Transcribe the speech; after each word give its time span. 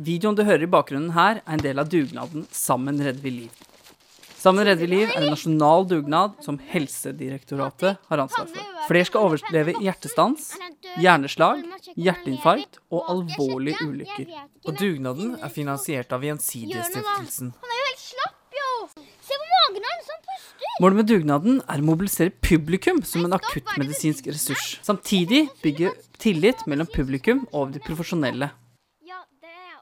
Videoen 0.00 0.36
du 0.36 0.40
hører 0.48 0.62
i 0.64 0.70
bakgrunnen 0.70 1.10
her, 1.12 1.42
er 1.44 1.58
en 1.58 1.60
del 1.60 1.80
av 1.80 1.88
dugnaden 1.92 2.46
Sammen 2.56 2.96
redder 3.04 3.20
vi 3.20 3.32
liv. 3.34 3.64
Sammen 4.40 4.64
redder 4.64 4.80
vi 4.80 4.94
liv 4.94 5.10
er 5.10 5.18
en 5.18 5.34
nasjonal 5.34 5.84
dugnad 5.90 6.38
som 6.40 6.56
Helsedirektoratet 6.70 7.98
har 8.08 8.22
ansvar 8.22 8.46
for. 8.48 8.70
Flere 8.86 9.08
skal 9.10 9.26
overleve 9.28 9.74
hjertestans, 9.84 10.54
hjerneslag, 11.02 11.60
hjerteinfarkt 12.00 12.80
og 12.88 13.10
alvorlige 13.12 13.84
ulykker. 13.84 14.30
Og 14.64 14.78
dugnaden 14.80 15.34
er 15.36 15.52
finansiert 15.52 16.16
av 16.16 16.24
Gjensidigestiftelsen. 16.24 17.52
Målet 20.80 20.96
med 20.96 21.10
dugnaden 21.12 21.60
er 21.68 21.84
å 21.84 21.84
mobilisere 21.90 22.32
publikum 22.32 23.02
som 23.04 23.28
en 23.28 23.36
akuttmedisinsk 23.36 24.32
ressurs. 24.32 24.78
Samtidig 24.80 25.44
bygge 25.60 25.92
tillit 26.16 26.64
mellom 26.64 26.88
publikum 26.88 27.44
og 27.52 27.76
de 27.76 27.84
profesjonelle. 27.84 28.48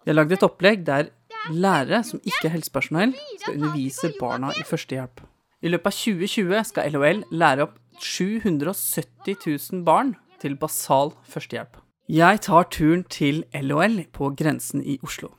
Er 0.09 0.15
har 0.15 0.23
lagd 0.23 0.39
et 0.39 0.45
opplegg 0.47 0.85
der 0.87 1.11
lærere 1.53 1.99
som 2.01 2.23
ikke 2.25 2.47
er 2.49 2.55
helsepersonell, 2.55 3.11
skal 3.43 3.59
undervise 3.59 4.09
barna 4.17 4.55
i 4.57 4.63
førstehjelp. 4.65 5.21
I 5.61 5.69
løpet 5.69 5.91
av 5.91 5.97
2020 5.99 6.63
skal 6.71 6.95
LHL 6.95 7.21
lære 7.43 7.67
opp 7.67 7.75
770 8.01 9.37
000 9.45 9.85
barn 9.85 10.15
til 10.41 10.57
basal 10.57 11.13
førstehjelp. 11.29 11.77
Jeg 12.09 12.41
tar 12.49 12.71
turen 12.73 13.05
til 13.13 13.43
LHL 13.53 14.07
på 14.17 14.33
grensen 14.33 14.81
i 14.81 14.97
Oslo. 15.05 15.35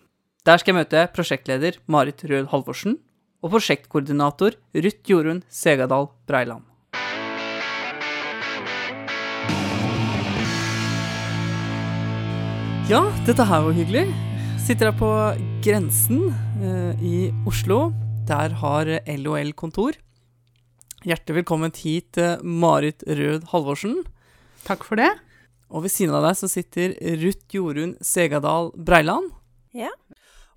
Der 0.46 0.62
skal 0.62 0.76
jeg 0.76 0.84
møte 0.84 1.08
prosjektleder 1.18 1.82
Marit 1.90 2.22
Rød 2.30 2.54
Halvorsen 2.54 3.00
og 3.42 3.58
prosjektkoordinator 3.58 4.54
Ruth 4.78 5.02
Jorunn 5.10 5.42
Segadal 5.50 6.12
Breiland. 6.30 6.70
Ja, 12.86 13.08
dette 13.26 13.46
her 13.50 13.66
var 13.66 13.74
hyggelig. 13.74 14.29
Sitter 14.70 14.92
her 14.92 15.00
på 15.00 15.08
grensen 15.66 16.28
eh, 16.62 17.00
i 17.02 17.14
Oslo. 17.50 17.88
Der 18.30 18.54
har 18.62 18.92
LOL 19.18 19.50
kontor. 19.58 19.96
Hjertelig 21.02 21.40
velkommen 21.40 21.74
hit, 21.74 22.20
eh, 22.22 22.38
Marit 22.46 23.02
Rød 23.02 23.48
Halvorsen. 23.50 23.96
Takk 24.68 24.86
for 24.86 25.02
det. 25.02 25.10
Og 25.74 25.88
ved 25.88 25.94
siden 25.96 26.14
av 26.14 26.28
deg 26.28 26.38
så 26.38 26.52
sitter 26.54 26.94
Ruth 27.18 27.50
Jorunn 27.50 27.96
Segadal 27.98 28.70
Breiland. 28.78 29.32
Ja. 29.74 29.90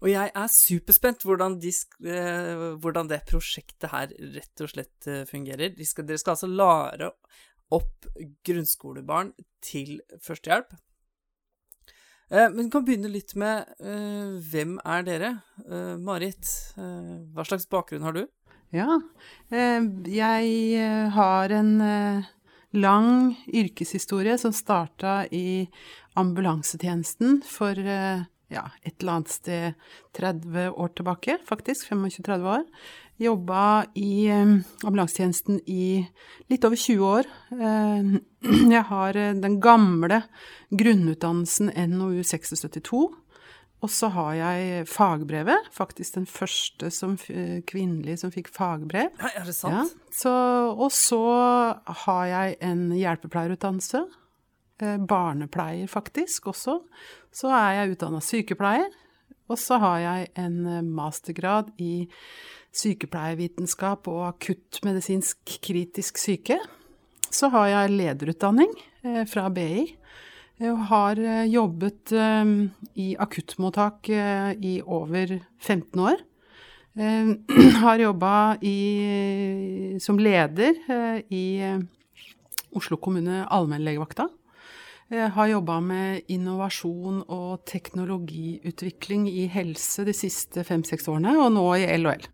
Og 0.04 0.12
jeg 0.12 0.28
er 0.28 0.54
superspent 0.58 1.24
hvordan, 1.24 1.56
de, 1.64 1.72
eh, 2.04 2.68
hvordan 2.84 3.08
det 3.08 3.24
prosjektet 3.32 3.96
her 3.96 4.12
rett 4.36 4.60
og 4.60 4.74
slett 4.76 5.08
eh, 5.08 5.24
fungerer. 5.24 5.72
De 5.72 5.88
skal, 5.88 6.04
dere 6.04 6.20
skal 6.20 6.36
altså 6.36 6.52
lære 6.52 7.14
opp 7.72 8.12
grunnskolebarn 8.44 9.32
til 9.64 10.02
førstehjelp. 10.20 10.76
Eh, 12.32 12.50
men 12.50 12.64
vi 12.64 12.70
kan 12.72 12.84
begynne 12.84 13.10
litt 13.12 13.34
med 13.36 13.74
uh, 13.84 14.38
hvem 14.48 14.78
er 14.88 15.02
dere? 15.04 15.32
Uh, 15.66 15.98
Marit, 16.00 16.48
uh, 16.80 17.18
hva 17.34 17.44
slags 17.44 17.68
bakgrunn 17.68 18.06
har 18.06 18.16
du? 18.16 18.24
Ja, 18.72 18.94
jeg 20.08 20.84
har 21.12 21.52
en 21.52 21.74
lang 22.72 23.10
yrkeshistorie 23.52 24.38
som 24.40 24.54
starta 24.56 25.26
i 25.28 25.66
ambulansetjenesten 26.16 27.42
for 27.44 27.76
ja, 27.76 28.62
et 28.80 28.96
eller 28.96 29.18
annet 29.18 29.34
sted 29.34 29.76
30 30.16 30.72
år 30.72 30.94
tilbake, 30.96 31.36
faktisk. 31.44 31.90
25-30 31.92 32.48
år. 32.48 32.64
Jobba 33.20 33.84
i 33.94 34.26
eh, 34.26 34.54
ambulansetjenesten 34.84 35.60
i 35.70 36.06
litt 36.50 36.64
over 36.64 36.76
20 36.80 37.02
år. 37.06 37.28
Eh, 37.52 38.14
jeg 38.74 38.84
har 38.88 39.18
eh, 39.20 39.34
den 39.38 39.58
gamle 39.62 40.22
grunnutdannelsen 40.72 41.70
NOU 41.92 42.22
672. 42.24 43.02
Og 43.82 43.90
så 43.90 44.08
har 44.14 44.32
jeg 44.38 44.86
fagbrevet. 44.86 45.68
Faktisk 45.74 46.14
den 46.14 46.26
første 46.30 46.86
som, 46.94 47.16
kvinnelige 47.66 48.20
som 48.20 48.30
fikk 48.30 48.48
fagbrev. 48.54 49.10
Nei, 49.18 49.30
er 49.34 49.42
det 49.48 49.56
Ja, 49.56 49.82
sant? 49.82 49.96
så, 50.14 50.34
og 50.70 50.92
så 50.94 51.18
har 52.06 52.26
jeg 52.30 52.56
en 52.62 52.84
hjelpepleierutdannelse. 52.94 54.04
Barnepleier, 55.10 55.90
faktisk, 55.90 56.46
også. 56.54 56.76
Så 57.34 57.50
er 57.50 57.80
jeg 57.80 57.96
utdanna 57.96 58.22
sykepleier. 58.22 58.86
Og 59.50 59.58
så 59.58 59.80
har 59.82 59.98
jeg 59.98 60.30
en 60.38 60.62
mastergrad 60.94 61.74
i 61.82 62.06
sykepleiervitenskap 62.76 64.08
og 64.10 64.26
akuttmedisinsk 64.30 65.58
kritisk 65.64 66.20
syke. 66.20 66.58
Så 67.32 67.48
har 67.52 67.70
jeg 67.70 67.94
lederutdanning 67.96 68.72
eh, 69.04 69.24
fra 69.28 69.48
BI. 69.52 69.86
Jeg 70.62 70.76
har 70.90 71.18
eh, 71.20 71.46
jobbet 71.52 72.12
eh, 72.16 72.52
i 73.00 73.12
akuttmottak 73.20 74.08
eh, 74.12 74.52
i 74.60 74.76
over 74.84 75.38
15 75.60 76.04
år. 76.10 76.20
Eh, 76.94 77.32
har 77.82 77.98
jobba 77.98 78.56
som 80.00 80.18
leder 80.20 80.76
eh, 80.88 81.22
i 81.32 81.44
eh, 81.64 81.80
Oslo 82.72 82.96
kommune 82.96 83.44
allmennlegevakta. 83.46 84.28
Har 85.12 85.46
jobba 85.50 85.74
med 85.84 86.22
innovasjon 86.32 87.18
og 87.28 87.66
teknologiutvikling 87.68 89.26
i 89.28 89.42
helse 89.52 90.06
de 90.08 90.14
siste 90.16 90.64
fem-seks 90.64 91.04
årene, 91.12 91.34
og 91.36 91.50
nå 91.52 91.66
i 91.76 91.84
LHL. 91.98 92.24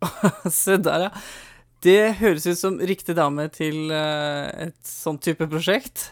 Se 0.52 0.76
der, 0.82 1.08
ja. 1.08 1.10
Det 1.84 2.16
høres 2.18 2.46
ut 2.48 2.58
som 2.58 2.78
riktig 2.80 3.14
dame 3.18 3.46
til 3.52 3.92
eh, 3.94 4.68
et 4.68 4.78
sånn 4.86 5.20
type 5.22 5.48
prosjekt. 5.50 6.10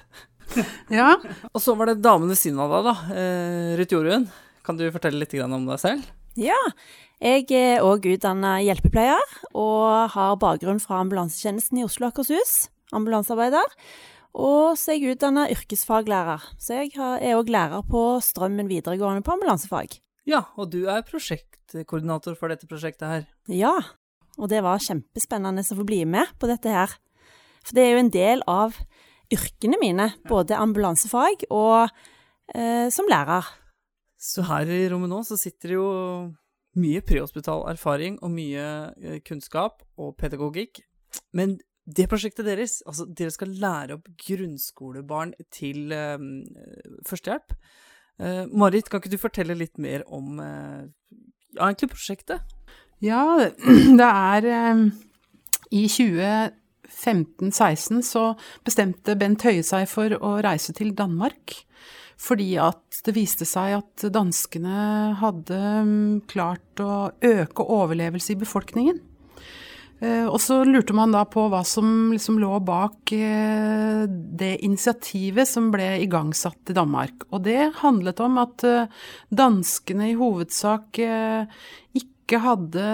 Ja, 0.93 1.17
Og 1.56 1.62
så 1.65 1.72
var 1.75 1.89
det 1.89 2.03
damen 2.05 2.28
ved 2.31 2.39
siden 2.39 2.61
av 2.62 2.71
deg, 2.71 2.84
da. 2.87 3.17
Eh, 3.17 3.71
Ruth 3.81 3.95
Jorunn, 3.97 4.27
kan 4.62 4.77
du 4.78 4.84
fortelle 4.93 5.19
litt 5.19 5.33
om 5.41 5.65
deg 5.67 5.81
selv? 5.81 6.05
Ja, 6.39 6.59
jeg 7.25 7.49
er 7.56 7.83
òg 7.83 8.05
utdanna 8.11 8.59
hjelpepleier 8.62 9.25
og 9.56 10.12
har 10.12 10.37
bakgrunn 10.39 10.83
fra 10.83 11.01
ambulansetjenesten 11.01 11.81
i 11.81 11.87
Oslo 11.87 12.06
og 12.06 12.12
Akershus. 12.12 12.69
Ambulansearbeider. 12.95 13.72
Og 14.34 14.77
så 14.78 14.93
er 14.93 14.99
jeg 15.01 15.16
utdanna 15.16 15.47
yrkesfaglærer, 15.55 16.43
så 16.59 16.83
jeg 16.83 16.93
er 16.99 17.39
òg 17.39 17.51
lærer 17.55 17.84
på 17.87 18.05
Strømmen 18.22 18.69
videregående 18.71 19.25
på 19.25 19.34
ambulansefag. 19.37 19.97
Ja, 20.28 20.46
og 20.56 20.70
du 20.72 20.86
er 20.88 21.04
prosjektkoordinator 21.04 22.36
for 22.38 22.52
dette 22.52 22.68
prosjektet 22.68 23.08
her. 23.08 23.26
Ja, 23.52 23.74
og 24.38 24.50
det 24.50 24.62
var 24.64 24.82
kjempespennende 24.82 25.64
å 25.64 25.78
få 25.80 25.86
bli 25.86 26.02
med 26.08 26.32
på 26.40 26.48
dette 26.50 26.72
her. 26.72 26.94
For 27.64 27.76
det 27.76 27.84
er 27.84 27.92
jo 27.94 28.04
en 28.04 28.14
del 28.14 28.44
av 28.50 28.78
yrkene 29.32 29.78
mine, 29.80 30.08
både 30.28 30.56
ambulansefag 30.58 31.46
og 31.50 31.90
eh, 32.54 32.88
som 32.92 33.08
lærer. 33.10 33.46
Så 34.20 34.44
her 34.48 34.68
i 34.72 34.86
rommet 34.88 35.12
nå 35.12 35.20
så 35.26 35.36
sitter 35.40 35.72
det 35.74 35.78
jo 35.78 35.90
mye 36.80 37.04
prehospital 37.06 37.66
erfaring 37.70 38.18
og 38.24 38.32
mye 38.34 38.66
eh, 38.96 39.20
kunnskap 39.24 39.84
og 40.00 40.16
pedagogikk. 40.20 40.82
Men 41.36 41.58
det 41.84 42.08
prosjektet 42.08 42.48
deres, 42.48 42.80
altså 42.88 43.06
dere 43.06 43.32
skal 43.32 43.52
lære 43.60 43.98
opp 43.98 44.08
grunnskolebarn 44.24 45.34
til 45.52 45.92
eh, 45.92 46.16
førstehjelp. 47.06 47.56
Eh, 48.22 48.44
Marit, 48.54 48.86
kan 48.91 49.00
ikke 49.02 49.10
du 49.14 49.19
fortelle 49.19 49.54
litt 49.58 49.78
mer 49.82 50.04
om 50.06 50.38
uh, 50.38 50.86
ja, 51.56 51.66
egentlig 51.66 51.91
prosjektet? 51.94 52.41
Ja, 53.02 53.50
det 54.00 54.06
er 54.06 54.44
eh, 54.50 54.76
I 55.75 55.86
2015-16 55.91 58.03
så 58.06 58.34
bestemte 58.66 59.16
Bent 59.19 59.42
Høie 59.47 59.62
seg 59.66 59.88
for 59.91 60.08
å 60.20 60.41
reise 60.47 60.72
til 60.76 60.94
Danmark. 60.97 61.54
Fordi 62.20 62.56
at 62.62 63.00
det 63.04 63.14
viste 63.16 63.44
seg 63.48 63.74
at 63.80 64.04
danskene 64.14 65.14
hadde 65.19 65.58
mm, 65.58 66.20
klart 66.30 66.80
å 66.80 67.10
øke 67.19 67.62
overlevelse 67.66 68.32
i 68.36 68.38
befolkningen. 68.38 69.00
Eh, 70.03 70.27
Og 70.27 70.41
så 70.43 70.62
lurte 70.66 70.94
man 70.97 71.12
da 71.15 71.22
på 71.28 71.47
hva 71.50 71.62
som 71.66 72.10
liksom 72.12 72.41
lå 72.43 72.59
bak 72.66 73.12
eh, 73.15 74.05
det 74.09 74.56
initiativet 74.66 75.49
som 75.49 75.71
ble 75.75 76.00
igangsatt 76.03 76.72
i 76.72 76.77
Danmark. 76.77 77.27
Og 77.30 77.45
det 77.47 77.71
handlet 77.83 78.21
om 78.24 78.41
at 78.42 78.65
eh, 78.66 78.91
danskene 79.30 80.10
i 80.10 80.18
hovedsak 80.18 80.98
ikke 81.95 82.41
hadde 82.41 82.84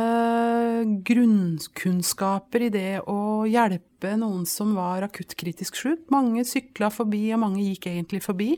grunnkunnskaper 1.06 2.66
i 2.66 2.72
det 2.74 2.90
å 3.08 3.46
hjelpe 3.48 4.16
noen 4.18 4.46
som 4.48 4.74
var 4.76 5.06
akuttkritisk 5.06 5.78
sjuk. 5.78 6.02
Mange 6.12 6.44
sykla 6.48 6.90
forbi, 6.92 7.28
og 7.34 7.44
mange 7.44 7.62
gikk 7.62 7.86
egentlig 7.92 8.24
forbi. 8.26 8.56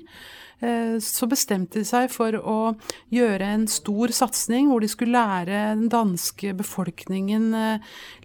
Eh, 0.62 0.98
Så 1.02 1.26
bestemte 1.26 1.80
de 1.80 1.84
seg 1.86 2.10
for 2.12 2.36
å 2.38 2.74
gjøre 3.10 3.46
en 3.56 3.66
stor 3.70 4.08
satsing 4.14 4.68
hvor 4.70 4.80
de 4.82 4.88
skulle 4.90 5.18
lære 5.18 5.74
den 5.74 5.88
danske 5.90 6.52
befolkningen 6.54 7.54
eh, 7.58 7.80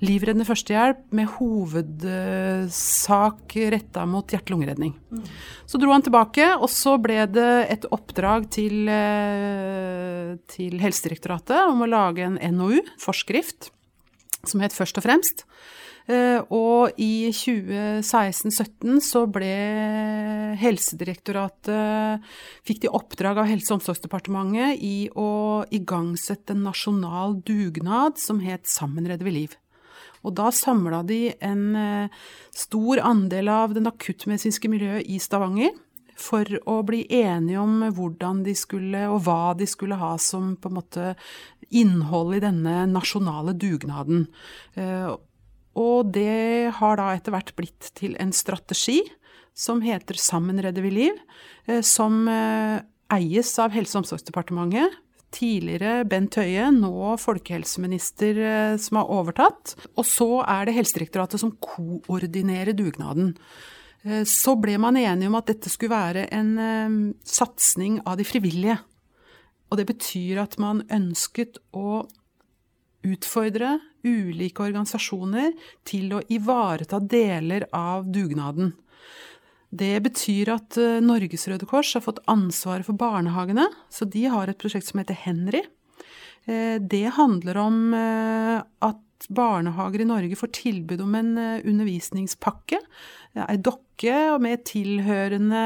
livreddende 0.05 0.45
førstehjelp 0.45 0.97
med 1.17 1.27
hovedsak 1.39 3.55
retta 3.73 4.05
mot 4.05 4.29
hjerte-lungeredning. 4.29 4.93
Så 5.65 5.81
dro 5.81 5.89
han 5.95 6.05
tilbake, 6.05 6.45
og 6.61 6.69
så 6.69 6.97
ble 7.01 7.25
det 7.31 7.65
et 7.73 7.85
oppdrag 7.89 8.45
til, 8.53 8.85
eh, 8.91 10.37
til 10.53 10.77
Helsedirektoratet 10.83 11.65
om 11.65 11.81
å 11.81 11.89
lage 11.89 12.21
en 12.27 12.37
NOU, 12.53 12.85
forskrift, 13.01 13.71
som 14.45 14.61
het 14.61 14.77
Først 14.77 15.01
og 15.01 15.07
fremst. 15.07 15.41
Eh, 16.07 16.39
Og 16.55 16.95
i 17.03 17.27
2016-17 17.35 19.01
så 19.03 19.25
ble 19.27 19.51
Helsedirektoratet 20.61 22.23
Fikk 22.67 22.85
de 22.85 22.91
oppdrag 22.95 23.41
av 23.41 23.49
Helse- 23.49 23.73
og 23.73 23.81
omsorgsdepartementet 23.81 24.79
i 24.79 25.09
å 25.11 25.65
igangsette 25.67 26.55
en 26.55 26.63
nasjonal 26.69 27.41
dugnad 27.43 28.21
som 28.21 28.39
het 28.39 28.69
Sammen 28.71 29.07
redder 29.07 29.27
vi 29.27 29.35
liv. 29.41 29.57
Og 30.23 30.33
da 30.39 30.47
samla 30.51 31.03
de 31.07 31.33
en 31.43 31.75
eh, 31.75 32.15
stor 32.55 33.03
andel 33.03 33.51
av 33.51 33.75
den 33.75 33.91
akuttmedisinske 33.91 34.71
miljøet 34.71 35.07
i 35.11 35.19
Stavanger 35.19 35.75
for 36.17 36.49
å 36.65 36.79
bli 36.87 37.03
enige 37.13 37.61
om 37.61 37.83
hvordan 37.93 38.41
de 38.47 38.55
skulle, 38.57 39.03
og 39.11 39.21
hva 39.27 39.53
de 39.57 39.67
skulle 39.69 39.99
ha 40.01 40.15
som 40.21 40.55
på 40.57 40.71
en 40.71 40.77
måte 40.79 41.11
innhold 41.69 42.37
i 42.37 42.41
denne 42.41 42.87
nasjonale 42.89 43.53
dugnaden. 43.59 44.25
Og 45.77 46.09
det 46.13 46.73
har 46.79 46.97
da 46.97 47.11
etter 47.13 47.33
hvert 47.35 47.53
blitt 47.57 47.91
til 47.97 48.17
en 48.21 48.33
strategi 48.33 49.03
som 49.57 49.81
heter 49.81 50.17
Sammen 50.21 50.61
redder 50.61 50.85
vi 50.85 50.93
liv, 50.93 51.19
eh, 51.65 51.81
som 51.81 52.27
eh, 52.29 52.81
eies 53.13 53.53
av 53.61 53.73
Helse- 53.73 53.97
og 53.97 54.03
omsorgsdepartementet. 54.05 54.97
Tidligere 55.33 56.05
Bent 56.07 56.37
Høie, 56.39 56.69
nå 56.71 57.15
folkehelseminister 57.19 58.37
eh, 58.41 58.75
som 58.81 59.01
har 59.01 59.09
overtatt. 59.13 59.73
Og 59.97 60.05
så 60.07 60.29
er 60.45 60.67
det 60.67 60.77
Helsedirektoratet 60.77 61.41
som 61.41 61.55
koordinerer 61.61 62.77
dugnaden. 62.77 63.35
Så 64.29 64.53
ble 64.61 64.77
man 64.79 64.95
enige 64.95 65.27
om 65.27 65.35
at 65.35 65.49
dette 65.49 65.67
skulle 65.73 65.91
være 65.91 66.27
en 66.31 67.09
satsing 67.27 67.97
av 68.07 68.15
de 68.15 68.23
frivillige. 68.23 68.77
Og 69.67 69.81
det 69.81 69.87
betyr 69.89 70.37
at 70.45 70.53
man 70.61 70.83
ønsket 70.93 71.57
å 71.75 72.05
utfordre 73.03 73.73
ulike 74.05 74.65
organisasjoner 74.65 75.53
til 75.87 76.11
å 76.17 76.23
ivareta 76.33 76.99
deler 76.99 77.67
av 77.75 78.09
dugnaden. 78.11 78.73
Det 79.69 79.97
betyr 80.03 80.53
at 80.53 80.77
eh, 80.79 80.99
Norges 81.03 81.47
Røde 81.49 81.67
Kors 81.67 81.91
har 81.97 82.05
fått 82.05 82.23
ansvaret 82.31 82.87
for 82.87 82.95
barnehagene, 82.99 83.67
så 83.91 84.07
de 84.07 84.23
har 84.31 84.47
et 84.47 84.59
prosjekt 84.59 84.87
som 84.87 85.01
heter 85.01 85.17
Henry. 85.25 85.65
Eh, 86.47 86.79
Det 86.79 87.07
handler 87.17 87.59
om 87.65 87.93
eh, 87.93 88.61
at 88.87 89.27
barnehager 89.33 90.03
i 90.03 90.07
Norge 90.07 90.37
får 90.39 90.53
tilbud 90.55 91.01
om 91.01 91.15
en 91.17 91.31
undervisningspakke. 91.65 92.79
Ei 93.37 93.57
dokke 93.57 94.37
med 94.41 94.61
tilhørende 94.69 95.63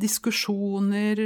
diskusjoner, 0.00 1.22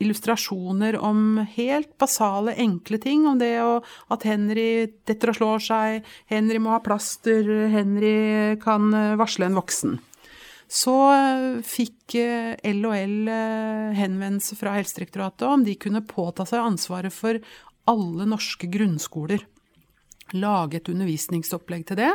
illustrasjoner 0.00 0.96
om 0.96 1.38
helt 1.56 1.98
basale, 1.98 2.54
enkle 2.56 2.98
ting. 2.98 3.26
Om 3.28 3.40
det 3.40 3.52
å, 3.62 3.80
at 4.12 4.24
Henry 4.28 4.88
detter 5.08 5.32
og 5.32 5.38
slår 5.38 5.64
seg, 5.66 6.12
Henry 6.30 6.60
må 6.62 6.72
ha 6.74 6.80
plaster, 6.84 7.46
Henry 7.72 8.56
kan 8.62 8.88
eh, 8.96 9.16
varsle 9.20 9.50
en 9.50 9.58
voksen. 9.60 9.98
Så 10.70 10.96
eh, 11.12 11.60
fikk 11.66 12.16
LHL 12.16 13.30
eh, 13.30 13.88
henvendelse 13.98 14.56
fra 14.58 14.76
Helsedirektoratet 14.78 15.46
om 15.48 15.64
de 15.66 15.76
kunne 15.80 16.04
påta 16.06 16.48
seg 16.48 16.64
ansvaret 16.64 17.14
for 17.14 17.40
alle 17.90 18.28
norske 18.28 18.70
grunnskoler. 18.72 19.44
Lage 20.38 20.78
et 20.78 20.88
undervisningsopplegg 20.92 21.88
til 21.88 21.98
det, 21.98 22.10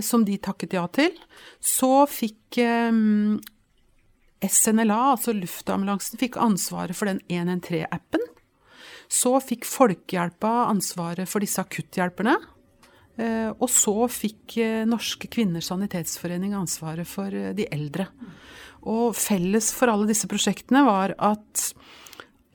som 0.00 0.22
de 0.24 0.38
takket 0.40 0.78
ja 0.78 0.86
til. 0.88 1.12
Så 1.60 2.06
fikk 2.08 2.56
SNLA, 4.44 4.98
altså 5.14 5.34
luftambulansen, 5.34 6.18
fikk 6.20 6.38
ansvaret 6.40 6.96
for 6.96 7.10
den 7.10 7.20
113-appen. 7.26 8.22
Så 9.08 9.32
fikk 9.40 9.66
Folkehjelpa 9.66 10.68
ansvaret 10.68 11.28
for 11.30 11.42
disse 11.42 11.62
akutthjelperne. 11.64 12.36
Eh, 13.18 13.50
Og 13.50 13.70
så 13.72 13.96
fikk 14.12 14.58
eh, 14.62 14.84
Norske 14.86 15.30
kvinners 15.32 15.72
sanitetsforening 15.72 16.54
ansvaret 16.54 17.08
for 17.08 17.34
eh, 17.34 17.54
de 17.56 17.66
eldre. 17.72 18.06
Og 18.86 19.16
felles 19.18 19.72
for 19.74 19.90
alle 19.90 20.06
disse 20.10 20.28
prosjektene 20.30 20.84
var 20.86 21.16
at 21.18 21.72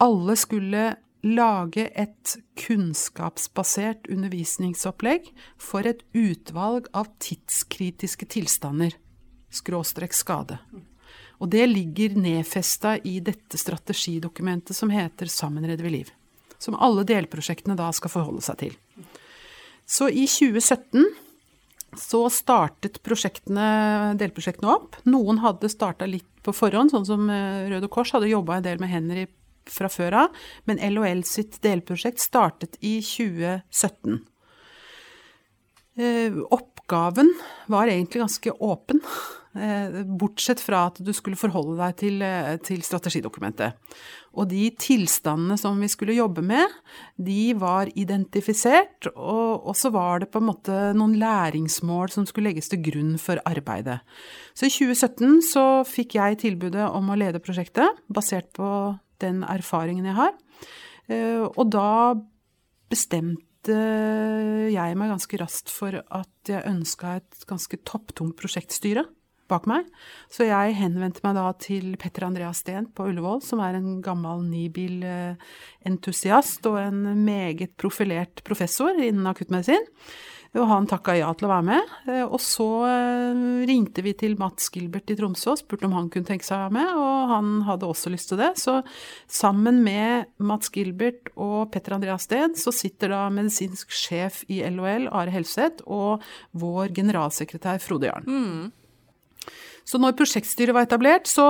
alle 0.04 0.38
skulle 0.40 0.94
lage 1.24 1.88
et 1.96 2.36
kunnskapsbasert 2.60 4.08
undervisningsopplegg 4.12 5.30
for 5.60 5.88
et 5.88 6.04
utvalg 6.16 6.90
av 6.96 7.12
tidskritiske 7.24 8.28
tilstander, 8.36 8.96
skråstrek 9.52 10.16
skade. 10.16 10.60
Og 11.44 11.50
det 11.52 11.66
ligger 11.68 12.16
nedfesta 12.16 12.96
i 13.04 13.18
dette 13.20 13.60
strategidokumentet 13.60 14.78
som 14.78 14.92
heter 14.94 15.28
Sammen 15.28 15.66
redder 15.68 15.84
vi 15.84 15.98
liv. 15.98 16.14
Som 16.56 16.78
alle 16.80 17.04
delprosjektene 17.04 17.76
da 17.76 17.90
skal 17.92 18.14
forholde 18.14 18.44
seg 18.46 18.62
til. 18.62 18.78
Så 19.84 20.08
i 20.08 20.24
2017 20.32 21.04
så 22.00 22.24
startet 22.32 23.02
prosjektene, 23.06 24.16
delprosjektene 24.18 24.72
opp. 24.72 24.96
Noen 25.04 25.44
hadde 25.44 25.70
starta 25.70 26.08
litt 26.10 26.30
på 26.44 26.56
forhånd, 26.56 26.94
sånn 26.94 27.06
som 27.08 27.28
eh, 27.30 27.68
Røde 27.70 27.90
Kors 27.92 28.16
hadde 28.16 28.32
jobba 28.32 28.58
en 28.58 28.66
del 28.66 28.80
med 28.82 28.90
Henry 28.90 29.28
fra 29.70 29.92
før 29.92 30.24
av. 30.24 30.42
Men 30.70 30.82
LHL 30.82 31.26
sitt 31.28 31.60
delprosjekt 31.64 32.24
startet 32.24 32.80
i 32.80 32.98
2017. 33.04 34.24
Eh, 36.00 36.40
Oppgaven 36.56 37.30
var 37.72 37.92
egentlig 37.92 38.24
ganske 38.24 38.56
åpen, 38.64 39.04
bortsett 39.54 40.62
fra 40.64 40.88
at 40.90 40.98
du 41.06 41.12
skulle 41.14 41.38
forholde 41.38 41.78
deg 41.78 41.98
til, 42.00 42.22
eh, 42.26 42.58
til 42.66 42.82
strategidokumentet. 42.82 43.78
Og 44.34 44.50
de 44.50 44.72
tilstandene 44.72 45.60
som 45.60 45.78
vi 45.80 45.88
skulle 45.88 46.16
jobbe 46.18 46.42
med, 46.42 46.66
de 47.22 47.54
var 47.54 47.92
identifisert, 47.94 49.12
og, 49.14 49.68
og 49.68 49.76
så 49.78 49.92
var 49.94 50.24
det 50.24 50.32
på 50.34 50.42
en 50.42 50.50
måte 50.50 50.80
noen 50.98 51.14
læringsmål 51.22 52.10
som 52.10 52.26
skulle 52.26 52.50
legges 52.50 52.70
til 52.70 52.82
grunn 52.82 53.18
for 53.22 53.38
arbeidet. 53.46 54.02
Så 54.58 54.66
i 54.66 54.74
2017 54.74 55.42
så 55.46 55.86
fikk 55.86 56.18
jeg 56.18 56.42
tilbudet 56.42 56.90
om 56.90 57.14
å 57.14 57.18
lede 57.20 57.44
prosjektet, 57.44 58.02
basert 58.10 58.50
på 58.58 58.98
den 59.22 59.44
erfaringen 59.46 60.10
jeg 60.10 60.18
har. 60.18 60.34
Eh, 61.08 61.46
Og 61.46 61.70
da 61.70 62.16
bestemte 62.90 63.42
jeg 64.74 64.96
meg 65.00 65.08
ganske 65.14 65.38
raskt 65.40 65.70
for 65.72 65.96
at 65.96 66.50
jeg 66.50 66.68
ønska 66.68 67.20
et 67.22 67.46
ganske 67.48 67.78
topptungt 67.86 68.36
prosjektstyre 68.36 69.06
bak 69.52 69.66
meg. 69.70 69.84
Så 70.32 70.46
jeg 70.48 70.78
henvendte 70.80 71.22
meg 71.26 71.34
da 71.38 71.46
til 71.62 71.86
Petter 72.02 72.24
Andreas 72.28 72.60
Steen 72.64 72.86
på 72.94 73.08
Ullevål, 73.10 73.40
som 73.46 73.60
er 73.64 73.74
en 73.80 73.92
gammel 74.06 74.38
nibilentusiast 74.50 76.62
og 76.70 76.76
en 76.82 77.00
meget 77.26 77.72
profilert 77.80 78.36
professor 78.48 78.92
innen 78.98 79.28
akuttmedisin. 79.30 79.86
Og 80.54 80.68
han 80.70 80.86
takka 80.86 81.16
ja 81.18 81.32
til 81.34 81.48
å 81.48 81.50
være 81.50 81.66
med. 81.66 81.94
Og 82.28 82.38
så 82.42 82.68
eh, 82.86 83.40
ringte 83.70 84.04
vi 84.06 84.14
til 84.18 84.36
Mats 84.38 84.70
Gilbert 84.74 85.10
i 85.10 85.16
Tromsø 85.18 85.56
og 85.56 85.62
spurte 85.64 85.88
om 85.88 85.96
han 85.98 86.12
kunne 86.14 86.30
tenke 86.30 86.46
seg 86.46 86.60
å 86.60 86.68
være 86.68 86.76
med, 86.78 86.92
og 87.02 87.32
han 87.32 87.50
hadde 87.70 87.90
også 87.90 88.14
lyst 88.14 88.30
til 88.30 88.42
det. 88.42 88.52
Så 88.62 88.78
sammen 89.26 89.82
med 89.86 90.30
Mats 90.38 90.70
Gilbert 90.74 91.34
og 91.34 91.72
Petter 91.74 91.98
Andreas 91.98 92.30
Steen 92.30 92.54
så 92.60 92.74
sitter 92.76 93.16
da 93.16 93.24
medisinsk 93.34 93.94
sjef 93.94 94.44
i 94.46 94.62
LHL, 94.68 95.10
Are 95.10 95.34
Helseth, 95.34 95.82
og 95.90 96.22
vår 96.54 96.94
generalsekretær 97.02 97.82
Frode 97.82 98.12
Jarn. 98.12 98.30
Så 99.88 100.00
når 100.00 100.16
prosjektstyret 100.20 100.76
var 100.76 100.88
etablert, 100.88 101.28
så 101.28 101.46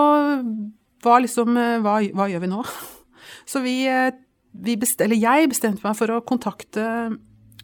var 1.04 1.24
liksom 1.24 1.58
eh, 1.60 1.80
Hva, 1.84 2.00
hva 2.16 2.30
gjør 2.32 2.46
vi 2.46 2.52
nå? 2.54 2.62
Så 3.52 3.62
vi, 3.64 3.76
eh, 3.90 4.14
vi 4.54 4.78
best, 4.80 5.02
jeg 5.04 5.50
bestemte 5.52 5.84
meg 5.86 5.98
for 6.00 6.14
å 6.14 6.24
kontakte 6.26 6.86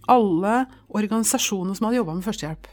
alle 0.10 0.56
organisasjonene 0.90 1.78
som 1.78 1.88
hadde 1.88 2.00
jobba 2.02 2.18
med 2.18 2.26
førstehjelp. 2.26 2.68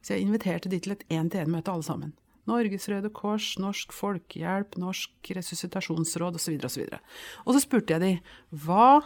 Så 0.00 0.14
jeg 0.14 0.24
inviterte 0.24 0.70
de 0.70 0.78
til 0.80 0.94
et 0.94 1.04
én-til-én-møte, 1.10 1.72
alle 1.72 1.86
sammen. 1.86 2.14
Norges 2.48 2.86
Røde 2.88 3.10
Kors, 3.12 3.50
Norsk 3.60 3.92
Folkehjelp, 3.92 4.78
Norsk 4.80 5.32
Resuscitasjonsråd 5.36 6.38
osv. 6.38 6.56
osv. 6.64 6.86
Og 7.44 7.52
så 7.52 7.60
spurte 7.60 7.96
jeg 7.96 8.04
de 8.04 8.12
hva 8.64 9.02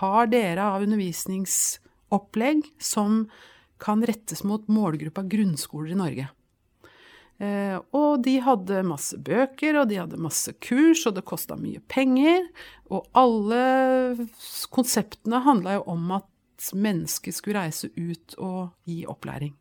har 0.00 0.30
dere 0.32 0.64
av 0.72 0.86
undervisningsopplegg 0.86 2.66
som 2.82 3.24
kan 3.80 4.02
rettes 4.06 4.42
mot 4.46 4.66
målgruppa 4.70 5.22
grunnskoler 5.30 5.94
i 5.94 6.00
Norge? 6.00 6.26
Eh, 7.40 7.76
og 7.96 8.20
de 8.26 8.34
hadde 8.44 8.82
masse 8.84 9.16
bøker, 9.16 9.78
og 9.80 9.88
de 9.88 10.00
hadde 10.02 10.20
masse 10.20 10.52
kurs, 10.60 11.06
og 11.08 11.16
det 11.16 11.24
kosta 11.28 11.56
mye 11.56 11.80
penger. 11.88 12.44
Og 12.92 13.06
alle 13.16 14.26
konseptene 14.74 15.40
handla 15.46 15.78
jo 15.78 15.86
om 15.94 16.18
at 16.18 16.28
mennesker 16.76 17.32
skulle 17.32 17.62
reise 17.62 17.88
ut 17.96 18.36
og 18.36 18.74
gi 18.88 19.02
opplæring. 19.08 19.54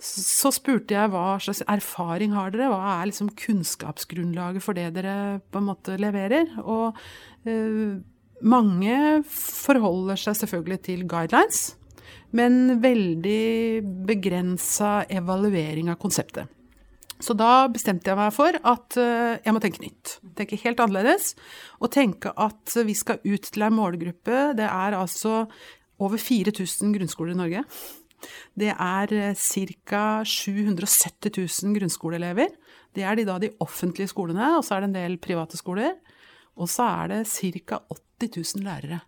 Så 0.00 0.48
spurte 0.56 0.96
jeg 0.96 1.10
hva 1.12 1.34
slags 1.44 1.60
erfaring 1.68 2.32
har 2.32 2.54
dere, 2.54 2.70
hva 2.72 2.94
er 2.94 3.10
liksom 3.10 3.28
kunnskapsgrunnlaget 3.36 4.64
for 4.64 4.78
det 4.78 4.86
dere 4.96 5.42
på 5.52 5.60
en 5.60 5.66
måte 5.68 5.98
leverer? 6.00 6.54
Og 6.64 6.96
eh, 7.44 8.00
mange 8.40 8.96
forholder 9.28 10.16
seg 10.22 10.38
selvfølgelig 10.40 10.80
til 10.88 11.04
guidelines, 11.04 11.74
men 12.32 12.80
veldig 12.80 13.84
begrensa 14.08 15.02
evaluering 15.12 15.92
av 15.92 16.00
konseptet. 16.00 16.48
Så 17.20 17.36
da 17.36 17.68
bestemte 17.72 18.08
jeg 18.10 18.18
meg 18.18 18.32
for 18.32 18.56
at 18.56 18.96
eh, 19.00 19.38
jeg 19.44 19.54
må 19.54 19.60
tenke 19.62 19.82
nytt. 19.84 20.16
Tenke 20.38 20.58
helt 20.62 20.80
annerledes. 20.80 21.34
Og 21.80 21.92
tenke 21.92 22.32
at 22.32 22.76
vi 22.86 22.96
skal 22.96 23.20
ut 23.26 23.50
til 23.52 23.66
ei 23.66 23.72
målgruppe. 23.74 24.42
Det 24.58 24.66
er 24.66 24.96
altså 24.96 25.44
over 26.00 26.20
4000 26.20 26.94
grunnskoler 26.96 27.36
i 27.36 27.40
Norge. 27.42 27.64
Det 28.56 28.72
er 28.72 29.34
ca. 29.36 30.04
770 30.24 31.36
000 31.64 31.76
grunnskoleelever. 31.76 32.56
Det 32.96 33.04
er 33.06 33.16
de, 33.16 33.26
da 33.28 33.38
de 33.40 33.52
offentlige 33.62 34.10
skolene, 34.10 34.56
og 34.56 34.64
så 34.66 34.76
er 34.76 34.82
det 34.82 34.90
en 34.90 34.98
del 34.98 35.20
private 35.22 35.60
skoler. 35.60 35.94
Og 36.60 36.68
så 36.68 36.88
er 37.04 37.12
det 37.14 37.22
ca. 37.28 37.80
80 38.20 38.56
000 38.56 38.66
lærere. 38.66 39.00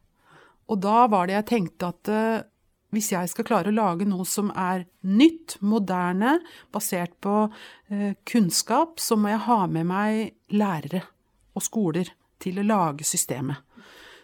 Og 0.70 0.80
da 0.80 1.06
var 1.10 1.28
det 1.28 1.36
jeg 1.36 1.48
tenkte 1.50 1.90
at 1.90 2.12
eh, 2.12 2.44
hvis 2.92 3.12
jeg 3.14 3.30
skal 3.32 3.46
klare 3.48 3.72
å 3.72 3.74
lage 3.74 4.06
noe 4.08 4.26
som 4.28 4.50
er 4.52 4.84
nytt, 5.08 5.56
moderne, 5.64 6.36
basert 6.74 7.14
på 7.24 7.46
eh, 7.90 8.12
kunnskap, 8.28 9.00
så 9.00 9.16
må 9.16 9.32
jeg 9.32 9.44
ha 9.48 9.60
med 9.66 9.88
meg 9.88 10.52
lærere 10.52 11.02
og 11.56 11.64
skoler 11.64 12.12
til 12.42 12.60
å 12.60 12.66
lage 12.66 13.06
systemet. 13.06 13.64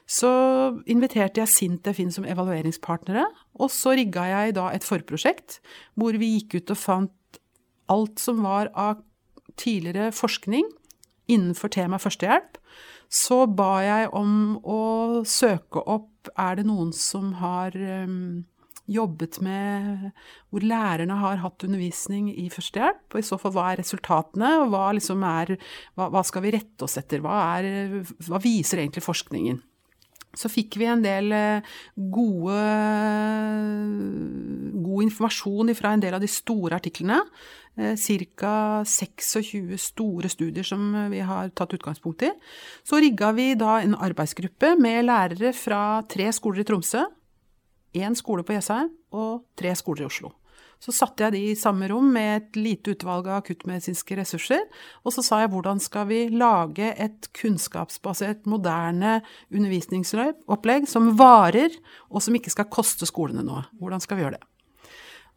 Så 0.09 0.29
inviterte 0.89 1.43
jeg 1.43 1.53
Sintef 1.53 1.99
inn 2.01 2.13
som 2.13 2.25
evalueringspartnere, 2.25 3.27
og 3.61 3.73
så 3.73 3.93
rigga 3.99 4.25
jeg 4.31 4.57
da 4.57 4.71
et 4.73 4.87
forprosjekt 4.87 5.59
hvor 6.01 6.17
vi 6.17 6.39
gikk 6.39 6.63
ut 6.63 6.73
og 6.73 6.81
fant 6.81 7.41
alt 7.93 8.21
som 8.21 8.41
var 8.45 8.71
av 8.73 9.03
tidligere 9.61 10.13
forskning 10.17 10.65
innenfor 11.29 11.73
temaet 11.73 12.05
førstehjelp. 12.05 12.57
Så 13.09 13.45
ba 13.57 13.81
jeg 13.85 14.09
om 14.17 14.59
å 14.65 14.81
søke 15.29 15.81
opp 15.85 16.29
er 16.37 16.59
det 16.59 16.67
noen 16.69 16.93
som 16.97 17.35
har 17.41 17.77
um, 17.77 18.45
jobbet 18.89 19.39
med 19.45 20.09
hvor 20.49 20.65
lærerne 20.65 21.19
har 21.21 21.43
hatt 21.43 21.65
undervisning 21.67 22.31
i 22.33 22.49
førstehjelp, 22.53 23.05
og 23.13 23.21
i 23.21 23.27
så 23.27 23.39
fall 23.41 23.55
hva 23.57 23.71
er 23.73 23.83
resultatene, 23.83 24.55
og 24.63 24.73
hva, 24.73 24.89
liksom 24.97 25.25
er, 25.29 25.57
hva, 25.99 26.09
hva 26.15 26.25
skal 26.27 26.45
vi 26.47 26.55
rette 26.57 26.89
oss 26.89 26.99
etter, 27.01 27.23
hva, 27.25 27.41
er, 27.59 28.01
hva 28.29 28.41
viser 28.43 28.83
egentlig 28.83 29.05
forskningen? 29.07 29.61
Så 30.37 30.51
fikk 30.53 30.77
vi 30.79 30.87
en 30.87 31.01
del 31.03 31.33
eh, 31.33 31.69
gode, 32.13 32.59
god 34.77 35.07
informasjon 35.07 35.73
fra 35.79 35.95
en 35.95 36.05
del 36.05 36.19
av 36.19 36.23
de 36.23 36.29
store 36.31 36.77
artiklene. 36.79 37.23
Ca. 37.79 38.83
26 38.91 39.77
store 39.79 40.29
studier 40.33 40.67
som 40.67 40.83
vi 41.13 41.21
har 41.23 41.53
tatt 41.55 41.77
utgangspunkt 41.77 42.25
i. 42.27 42.33
Så 42.83 42.99
rigga 42.99 43.31
vi 43.37 43.53
da 43.59 43.77
en 43.79 43.95
arbeidsgruppe 43.95 44.73
med 44.83 45.07
lærere 45.07 45.53
fra 45.55 46.03
tre 46.11 46.27
skoler 46.35 46.65
i 46.65 46.67
Tromsø, 46.67 47.05
én 47.97 48.17
skole 48.19 48.45
på 48.45 48.57
Jessheim 48.57 48.91
og 49.15 49.47
tre 49.59 49.73
skoler 49.79 50.07
i 50.07 50.11
Oslo. 50.11 50.33
Så 50.79 50.93
satte 50.95 51.25
jeg 51.25 51.35
de 51.35 51.41
i 51.51 51.57
samme 51.59 51.89
rom 51.91 52.07
med 52.15 52.29
et 52.37 52.59
lite 52.59 52.93
utvalg 52.95 53.27
av 53.27 53.41
akuttmedisinske 53.41 54.15
ressurser, 54.21 54.61
og 55.03 55.15
så 55.15 55.25
sa 55.27 55.41
jeg 55.43 55.51
hvordan 55.51 55.81
skal 55.83 56.07
vi 56.11 56.21
lage 56.31 56.93
et 56.95 57.27
kunnskapsbasert, 57.35 58.47
moderne 58.47 59.17
undervisningsopplegg 59.51 60.87
som 60.91 61.11
varer, 61.19 61.75
og 62.15 62.23
som 62.23 62.39
ikke 62.39 62.55
skal 62.55 62.71
koste 62.71 63.09
skolene 63.11 63.43
noe. 63.47 63.65
Hvordan 63.81 64.05
skal 64.05 64.19
vi 64.21 64.27
gjøre 64.27 64.39
det? 64.39 64.47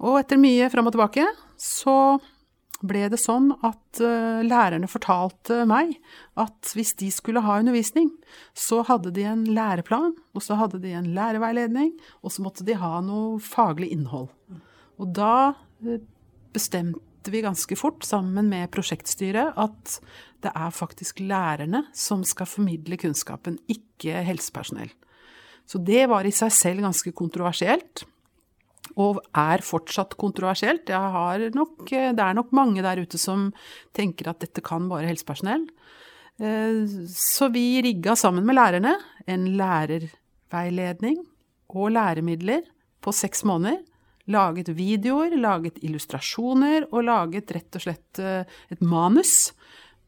Og 0.01 0.19
etter 0.21 0.39
mye 0.41 0.69
fram 0.73 0.89
og 0.89 0.95
tilbake 0.95 1.25
så 1.61 1.95
ble 2.87 3.05
det 3.11 3.19
sånn 3.21 3.51
at 3.65 4.01
uh, 4.03 4.41
lærerne 4.45 4.89
fortalte 4.89 5.61
meg 5.69 5.93
at 6.39 6.73
hvis 6.77 6.93
de 6.99 7.11
skulle 7.13 7.43
ha 7.45 7.59
undervisning, 7.61 8.09
så 8.57 8.81
hadde 8.87 9.13
de 9.15 9.25
en 9.27 9.45
læreplan, 9.49 10.15
og 10.35 10.45
så 10.45 10.57
hadde 10.59 10.81
de 10.83 10.95
en 10.97 11.11
læreveiledning, 11.15 11.93
og 12.21 12.33
så 12.33 12.45
måtte 12.45 12.65
de 12.67 12.77
ha 12.81 12.97
noe 13.05 13.39
faglig 13.43 13.91
innhold. 13.95 14.29
Og 15.01 15.13
da 15.17 15.53
uh, 15.53 15.97
bestemte 16.55 17.33
vi 17.33 17.43
ganske 17.45 17.77
fort, 17.77 18.05
sammen 18.07 18.49
med 18.49 18.71
prosjektstyret, 18.73 19.53
at 19.59 19.99
det 20.41 20.53
er 20.57 20.73
faktisk 20.73 21.21
lærerne 21.21 21.85
som 21.93 22.25
skal 22.25 22.49
formidle 22.49 22.97
kunnskapen, 22.97 23.59
ikke 23.69 24.23
helsepersonell. 24.25 24.89
Så 25.69 25.79
det 25.85 26.07
var 26.09 26.25
i 26.25 26.33
seg 26.33 26.51
selv 26.51 26.83
ganske 26.83 27.13
kontroversielt 27.15 28.03
og 28.99 29.21
er 29.37 29.63
fortsatt 29.65 30.17
kontroversielt. 30.19 30.89
Nok, 31.55 31.85
det 31.89 32.23
er 32.23 32.37
nok 32.37 32.51
mange 32.55 32.83
der 32.83 33.01
ute 33.03 33.19
som 33.21 33.49
tenker 33.95 34.31
at 34.31 34.41
dette 34.43 34.63
kan 34.65 34.89
bare 34.91 35.09
helsepersonell. 35.09 35.67
Eh, 36.41 36.81
så 37.11 37.51
vi 37.53 37.81
rigga 37.85 38.15
sammen 38.17 38.45
med 38.47 38.57
lærerne 38.57 38.95
en 39.29 39.47
lærerveiledning 39.59 41.21
og 41.71 41.93
læremidler 41.95 42.65
på 43.01 43.13
seks 43.15 43.45
måneder. 43.47 43.81
Laget 44.31 44.69
videoer, 44.77 45.33
laget 45.35 45.79
illustrasjoner 45.81 46.85
og 46.91 47.03
laget 47.07 47.51
rett 47.55 47.77
og 47.77 47.83
slett 47.85 48.21
eh, 48.21 48.45
et 48.71 48.81
manus 48.81 49.51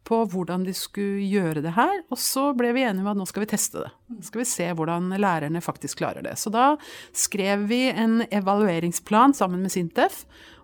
på 0.07 0.19
hvordan 0.29 0.65
de 0.67 0.73
skulle 0.75 1.23
gjøre 1.31 1.63
det 1.63 1.73
her. 1.77 2.01
Og 2.11 2.19
så 2.19 2.49
ble 2.57 2.73
vi 2.75 2.83
enige 2.85 3.05
om 3.05 3.11
at 3.13 3.19
nå 3.19 3.27
skal 3.29 3.45
vi 3.45 3.51
teste 3.53 3.83
det. 3.85 3.91
Nå 4.11 4.25
skal 4.27 4.43
vi 4.43 4.47
se 4.49 4.69
hvordan 4.75 5.11
lærerne 5.21 5.63
faktisk 5.63 6.01
klarer 6.01 6.25
det. 6.25 6.35
Så 6.41 6.51
da 6.53 6.73
skrev 7.15 7.67
vi 7.71 7.85
en 7.89 8.21
evalueringsplan 8.29 9.35
sammen 9.37 9.63
med 9.63 9.73
Sintef. 9.73 10.23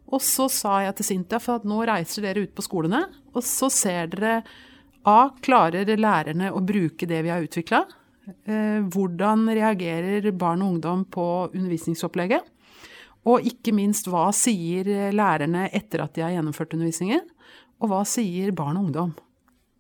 Og 0.10 0.24
så 0.26 0.50
sa 0.52 0.80
jeg 0.86 0.98
til 0.98 1.10
Sintef 1.12 1.48
at 1.54 1.68
nå 1.70 1.84
reiser 1.88 2.26
dere 2.26 2.48
ut 2.48 2.56
på 2.58 2.66
skolene, 2.66 3.04
og 3.36 3.46
så 3.46 3.70
ser 3.74 4.10
dere 4.12 4.42
A. 5.08 5.30
Klarer 5.42 5.88
lærerne 5.96 6.52
å 6.52 6.60
bruke 6.66 7.08
det 7.08 7.22
vi 7.24 7.32
har 7.32 7.46
utvikla? 7.46 7.84
Eh, 8.46 8.82
hvordan 8.92 9.48
reagerer 9.48 10.28
barn 10.36 10.66
og 10.66 10.76
ungdom 10.76 11.06
på 11.10 11.26
undervisningsopplegget? 11.54 12.44
Og 13.30 13.46
ikke 13.46 13.74
minst, 13.76 14.08
hva 14.10 14.30
sier 14.36 15.12
lærerne 15.16 15.68
etter 15.76 16.04
at 16.04 16.16
de 16.16 16.24
har 16.26 16.36
gjennomført 16.36 16.76
undervisningen? 16.76 17.24
Og 17.80 17.92
hva 17.92 18.04
sier 18.08 18.54
barn 18.56 18.80
og 18.80 18.90
ungdom? 18.90 19.16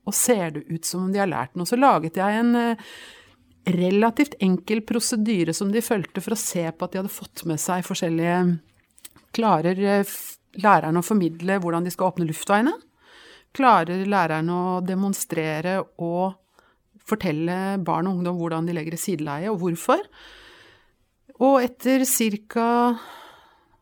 Og 0.09 0.17
ser 0.17 0.55
det 0.55 0.65
ut 0.69 0.87
som 0.87 1.05
om 1.05 1.13
de 1.13 1.21
har 1.21 1.29
lært 1.29 1.55
noe? 1.57 1.69
Så 1.69 1.77
laget 1.77 2.17
jeg 2.17 2.41
en 2.41 2.55
eh, 2.57 2.89
relativt 3.69 4.37
enkel 4.41 4.81
prosedyre 4.87 5.53
som 5.53 5.71
de 5.73 5.83
fulgte 5.85 6.23
for 6.25 6.33
å 6.33 6.39
se 6.39 6.65
på 6.71 6.85
at 6.85 6.93
de 6.93 7.01
hadde 7.01 7.13
fått 7.13 7.45
med 7.49 7.61
seg 7.61 7.85
forskjellige 7.87 8.41
Klarer 9.35 9.77
læreren 9.77 10.09
lærerne 10.57 11.01
å 11.01 11.05
formidle 11.05 11.59
hvordan 11.61 11.85
de 11.85 11.91
skal 11.93 12.09
åpne 12.09 12.25
luftveiene? 12.25 12.71
Klarer 13.53 14.01
lærerne 14.09 14.55
å 14.55 14.79
demonstrere 14.81 15.75
og 16.01 16.33
fortelle 17.09 17.77
barn 17.85 18.09
og 18.09 18.19
ungdom 18.19 18.39
hvordan 18.39 18.65
de 18.65 18.73
legger 18.73 18.97
i 18.97 19.01
sideleie, 19.01 19.51
og 19.51 19.61
hvorfor? 19.61 20.01
Og 21.39 21.61
etter 21.63 22.03
ca. 22.49 22.97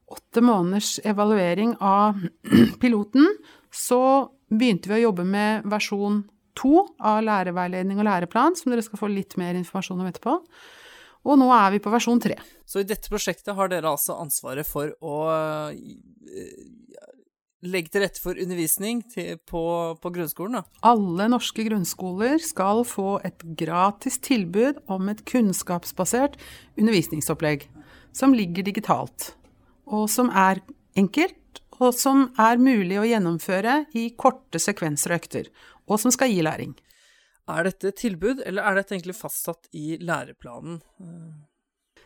åtte 0.08 0.44
måneders 0.44 0.98
evaluering 1.04 1.76
av 1.80 2.20
piloten, 2.82 3.28
så 3.72 4.02
begynte 4.50 4.92
vi 4.92 5.00
å 5.00 5.06
jobbe 5.10 5.26
med 5.28 5.68
versjon 5.70 6.24
to 6.58 6.88
av 7.04 7.22
lærerveiledning 7.26 8.00
og 8.02 8.08
læreplan, 8.08 8.58
som 8.58 8.72
dere 8.72 8.86
skal 8.86 9.02
få 9.02 9.12
litt 9.12 9.38
mer 9.40 9.58
informasjon 9.60 10.02
om 10.02 10.10
etterpå. 10.10 10.38
Og 11.28 11.40
nå 11.40 11.50
er 11.54 11.74
vi 11.76 11.84
på 11.84 11.92
versjon 11.92 12.22
tre. 12.24 12.38
Så 12.68 12.82
i 12.82 12.88
dette 12.88 13.12
prosjektet 13.12 13.56
har 13.58 13.72
dere 13.72 13.92
altså 13.92 14.16
ansvaret 14.22 14.68
for 14.68 14.94
å 15.04 15.18
eh, 15.34 16.52
legge 17.68 17.92
til 17.92 18.04
rette 18.06 18.22
for 18.22 18.40
undervisning 18.40 19.02
til, 19.12 19.40
på, 19.50 19.64
på, 20.02 20.12
grunnskolen, 20.14 20.60
da? 20.60 20.80
Alle 20.88 21.28
norske 21.34 21.66
grunnskoler 21.68 22.40
skal 22.44 22.84
få 22.88 23.18
et 23.28 23.44
gratis 23.60 24.20
tilbud 24.24 24.82
om 24.94 25.10
et 25.12 25.24
kunnskapsbasert 25.28 26.38
undervisningsopplegg 26.78 27.68
som 28.16 28.34
ligger 28.34 28.66
digitalt, 28.66 29.34
og 29.86 30.08
som 30.10 30.32
er 30.32 30.62
enkelt 30.98 31.36
og 31.84 31.94
som 31.96 32.28
er 32.42 32.62
mulig 32.62 33.00
å 33.00 33.08
gjennomføre 33.08 33.84
i 33.98 34.10
korte 34.20 34.62
sekvenser 34.62 35.14
og 35.14 35.22
økter, 35.22 35.50
og 35.88 36.02
som 36.02 36.14
skal 36.14 36.32
gi 36.32 36.42
læring. 36.46 36.74
Er 37.48 37.68
dette 37.70 37.94
tilbud, 37.96 38.42
eller 38.46 38.66
er 38.66 38.80
dette 38.80 38.96
egentlig 38.96 39.16
fastsatt 39.16 39.70
i 39.78 39.96
læreplanen? 40.04 40.82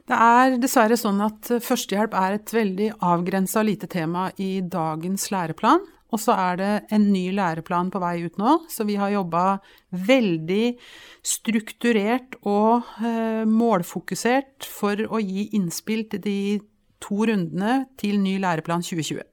Det 0.10 0.18
er 0.18 0.58
dessverre 0.62 0.98
sånn 0.98 1.22
at 1.24 1.50
førstehjelp 1.63 2.13
er 2.18 2.38
et 2.38 2.54
veldig 2.54 2.92
avgrensa 3.06 3.63
lite 3.66 3.90
tema 3.90 4.30
i 4.42 4.60
dagens 4.62 5.30
læreplan. 5.34 5.84
Og 6.12 6.20
så 6.20 6.36
er 6.36 6.58
det 6.60 6.72
en 6.92 7.06
ny 7.13 7.30
læreplan 7.36 7.90
på 7.94 8.01
vei 8.04 8.18
ut 8.25 8.36
nå, 8.42 8.58
så 8.68 8.84
vi 8.88 8.98
har 9.00 9.13
jobba 9.13 9.62
veldig 9.96 10.74
strukturert 11.24 12.36
og 12.42 12.90
eh, 13.00 13.48
målfokusert 13.48 14.68
for 14.68 15.00
å 15.08 15.22
gi 15.24 15.48
innspill 15.56 16.04
til 16.12 16.24
de 16.25 16.42
to 17.01 17.24
rundene 17.32 17.86
til 18.01 18.20
ny 18.22 18.36
læreplan 18.44 18.84
2020. 18.84 19.24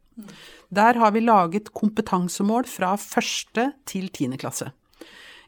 Der 0.69 0.99
har 1.01 1.15
vi 1.15 1.25
laget 1.25 1.73
kompetansemål 1.77 2.69
fra 2.69 2.95
første 3.01 3.71
til 3.89 4.11
tiende 4.15 4.41
klasse. 4.41 4.73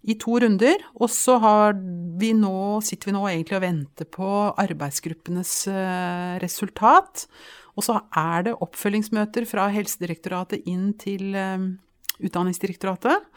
I 0.00 0.16
to 0.16 0.38
runder, 0.40 0.80
og 0.96 1.10
så 1.12 1.36
vi 2.20 2.32
nå, 2.32 2.80
sitter 2.84 3.10
vi 3.10 3.16
nå 3.16 3.24
egentlig 3.28 3.58
og 3.58 3.64
venter 3.66 4.08
på 4.08 4.28
arbeidsgruppenes 4.62 5.52
eh, 5.68 6.38
resultat. 6.40 7.26
Og 7.76 7.84
så 7.84 7.98
er 8.16 8.46
det 8.48 8.56
oppfølgingsmøter 8.64 9.44
fra 9.48 9.68
Helsedirektoratet 9.74 10.64
inn 10.70 10.94
til 11.00 11.36
eh, 11.36 11.68
Utdanningsdirektoratet 12.20 13.28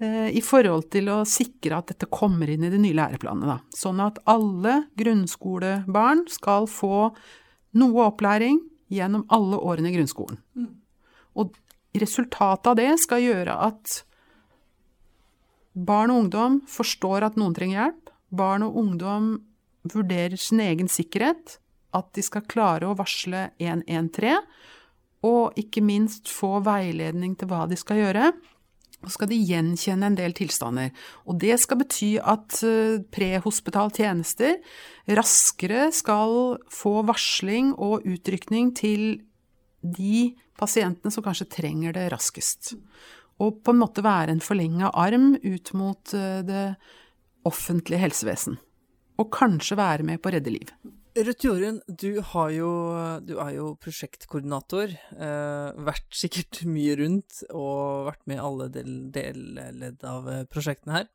eh, 0.00 0.28
i 0.36 0.42
forhold 0.44 0.90
til 0.92 1.08
å 1.12 1.22
sikre 1.28 1.80
at 1.80 1.94
dette 1.94 2.08
kommer 2.12 2.52
inn 2.52 2.68
i 2.68 2.72
de 2.72 2.80
nye 2.80 2.96
læreplanene. 3.00 3.58
Sånn 3.76 4.00
at 4.04 4.20
alle 4.28 4.82
grunnskolebarn 5.00 6.26
skal 6.32 6.68
få 6.68 7.10
noe 7.80 8.10
opplæring 8.10 8.60
gjennom 8.92 9.24
alle 9.32 9.56
årene 9.56 9.92
i 9.92 9.96
grunnskolen. 9.96 10.40
Mm. 10.58 10.70
Og 11.40 11.56
resultatet 11.96 12.70
av 12.70 12.78
det 12.78 12.92
skal 13.02 13.24
gjøre 13.24 13.56
at 13.70 14.00
barn 15.74 16.12
og 16.12 16.26
ungdom 16.26 16.60
forstår 16.70 17.26
at 17.30 17.38
noen 17.40 17.56
trenger 17.56 17.84
hjelp. 17.84 18.12
Barn 18.30 18.66
og 18.66 18.76
ungdom 18.78 19.32
vurderer 19.90 20.38
sin 20.38 20.60
egen 20.62 20.90
sikkerhet 20.92 21.58
at 21.96 22.12
de 22.14 22.22
skal 22.22 22.46
klare 22.46 22.86
å 22.86 22.96
varsle 22.98 23.48
113, 23.58 24.44
og 25.26 25.58
ikke 25.60 25.82
minst 25.84 26.30
få 26.32 26.60
veiledning 26.64 27.34
til 27.36 27.50
hva 27.50 27.66
de 27.68 27.76
skal 27.76 27.98
gjøre. 28.00 28.30
Så 29.00 29.14
skal 29.14 29.30
de 29.30 29.38
gjenkjenne 29.48 30.10
en 30.10 30.16
del 30.16 30.34
tilstander. 30.36 30.92
Og 31.24 31.38
det 31.40 31.56
skal 31.60 31.80
bety 31.80 32.10
at 32.20 32.58
eh, 32.64 33.00
prehospital 33.12 33.92
tjenester 33.96 34.58
raskere 35.08 35.88
skal 35.96 36.58
få 36.72 37.00
varsling 37.08 37.72
og 37.80 38.04
utrykning 38.08 38.74
til 38.76 39.22
de 39.80 40.36
pasientene 40.60 41.12
som 41.14 41.24
kanskje 41.24 41.48
trenger 41.56 41.96
det 41.96 42.10
raskest. 42.12 42.74
Og 43.40 43.62
på 43.64 43.72
en 43.72 43.80
måte 43.80 44.04
være 44.04 44.36
en 44.36 44.44
forlenga 44.44 44.92
arm 44.92 45.32
ut 45.40 45.74
mot 45.76 46.14
eh, 46.16 46.40
det 46.46 46.64
offentlige 47.48 48.04
helsevesen. 48.04 48.60
Og 49.20 49.30
kanskje 49.32 49.80
være 49.80 50.06
med 50.06 50.20
på 50.20 50.30
å 50.30 50.36
redde 50.36 50.52
liv. 50.52 50.72
Ruth 51.18 51.42
Jorunn, 51.42 51.80
du, 51.88 52.20
du 52.22 53.32
er 53.42 53.50
jo 53.56 53.70
prosjektkoordinator. 53.82 54.92
Eh, 54.94 55.80
vært 55.88 56.06
sikkert 56.14 56.62
mye 56.74 56.94
rundt 57.00 57.42
og 57.50 58.10
vært 58.12 58.22
med 58.30 58.38
i 58.38 58.44
alle 58.46 58.68
delledd 58.76 59.16
del 59.16 60.06
av 60.06 60.30
eh, 60.30 60.44
prosjektene 60.50 61.00
her. 61.00 61.08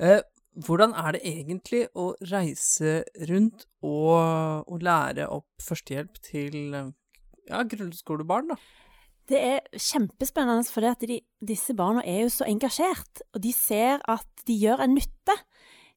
Eh, 0.00 0.20
hvordan 0.64 0.94
er 0.96 1.16
det 1.16 1.24
egentlig 1.28 1.82
å 1.98 2.12
reise 2.30 3.02
rundt 3.28 3.66
og, 3.82 4.64
og 4.70 4.84
lære 4.86 5.26
opp 5.34 5.66
førstehjelp 5.66 6.20
til 6.24 6.58
ja, 6.70 7.62
grunnskolebarn, 7.68 8.54
da? 8.54 8.58
Det 9.30 9.40
er 9.40 9.60
kjempespennende, 9.72 10.66
for 10.68 10.84
de, 11.00 11.20
disse 11.40 11.74
barna 11.76 12.02
er 12.04 12.24
jo 12.26 12.32
så 12.32 12.46
engasjert, 12.48 13.24
og 13.32 13.40
de 13.44 13.54
ser 13.56 14.02
at 14.10 14.44
de 14.44 14.58
gjør 14.60 14.84
en 14.84 14.96
nytte 14.98 15.38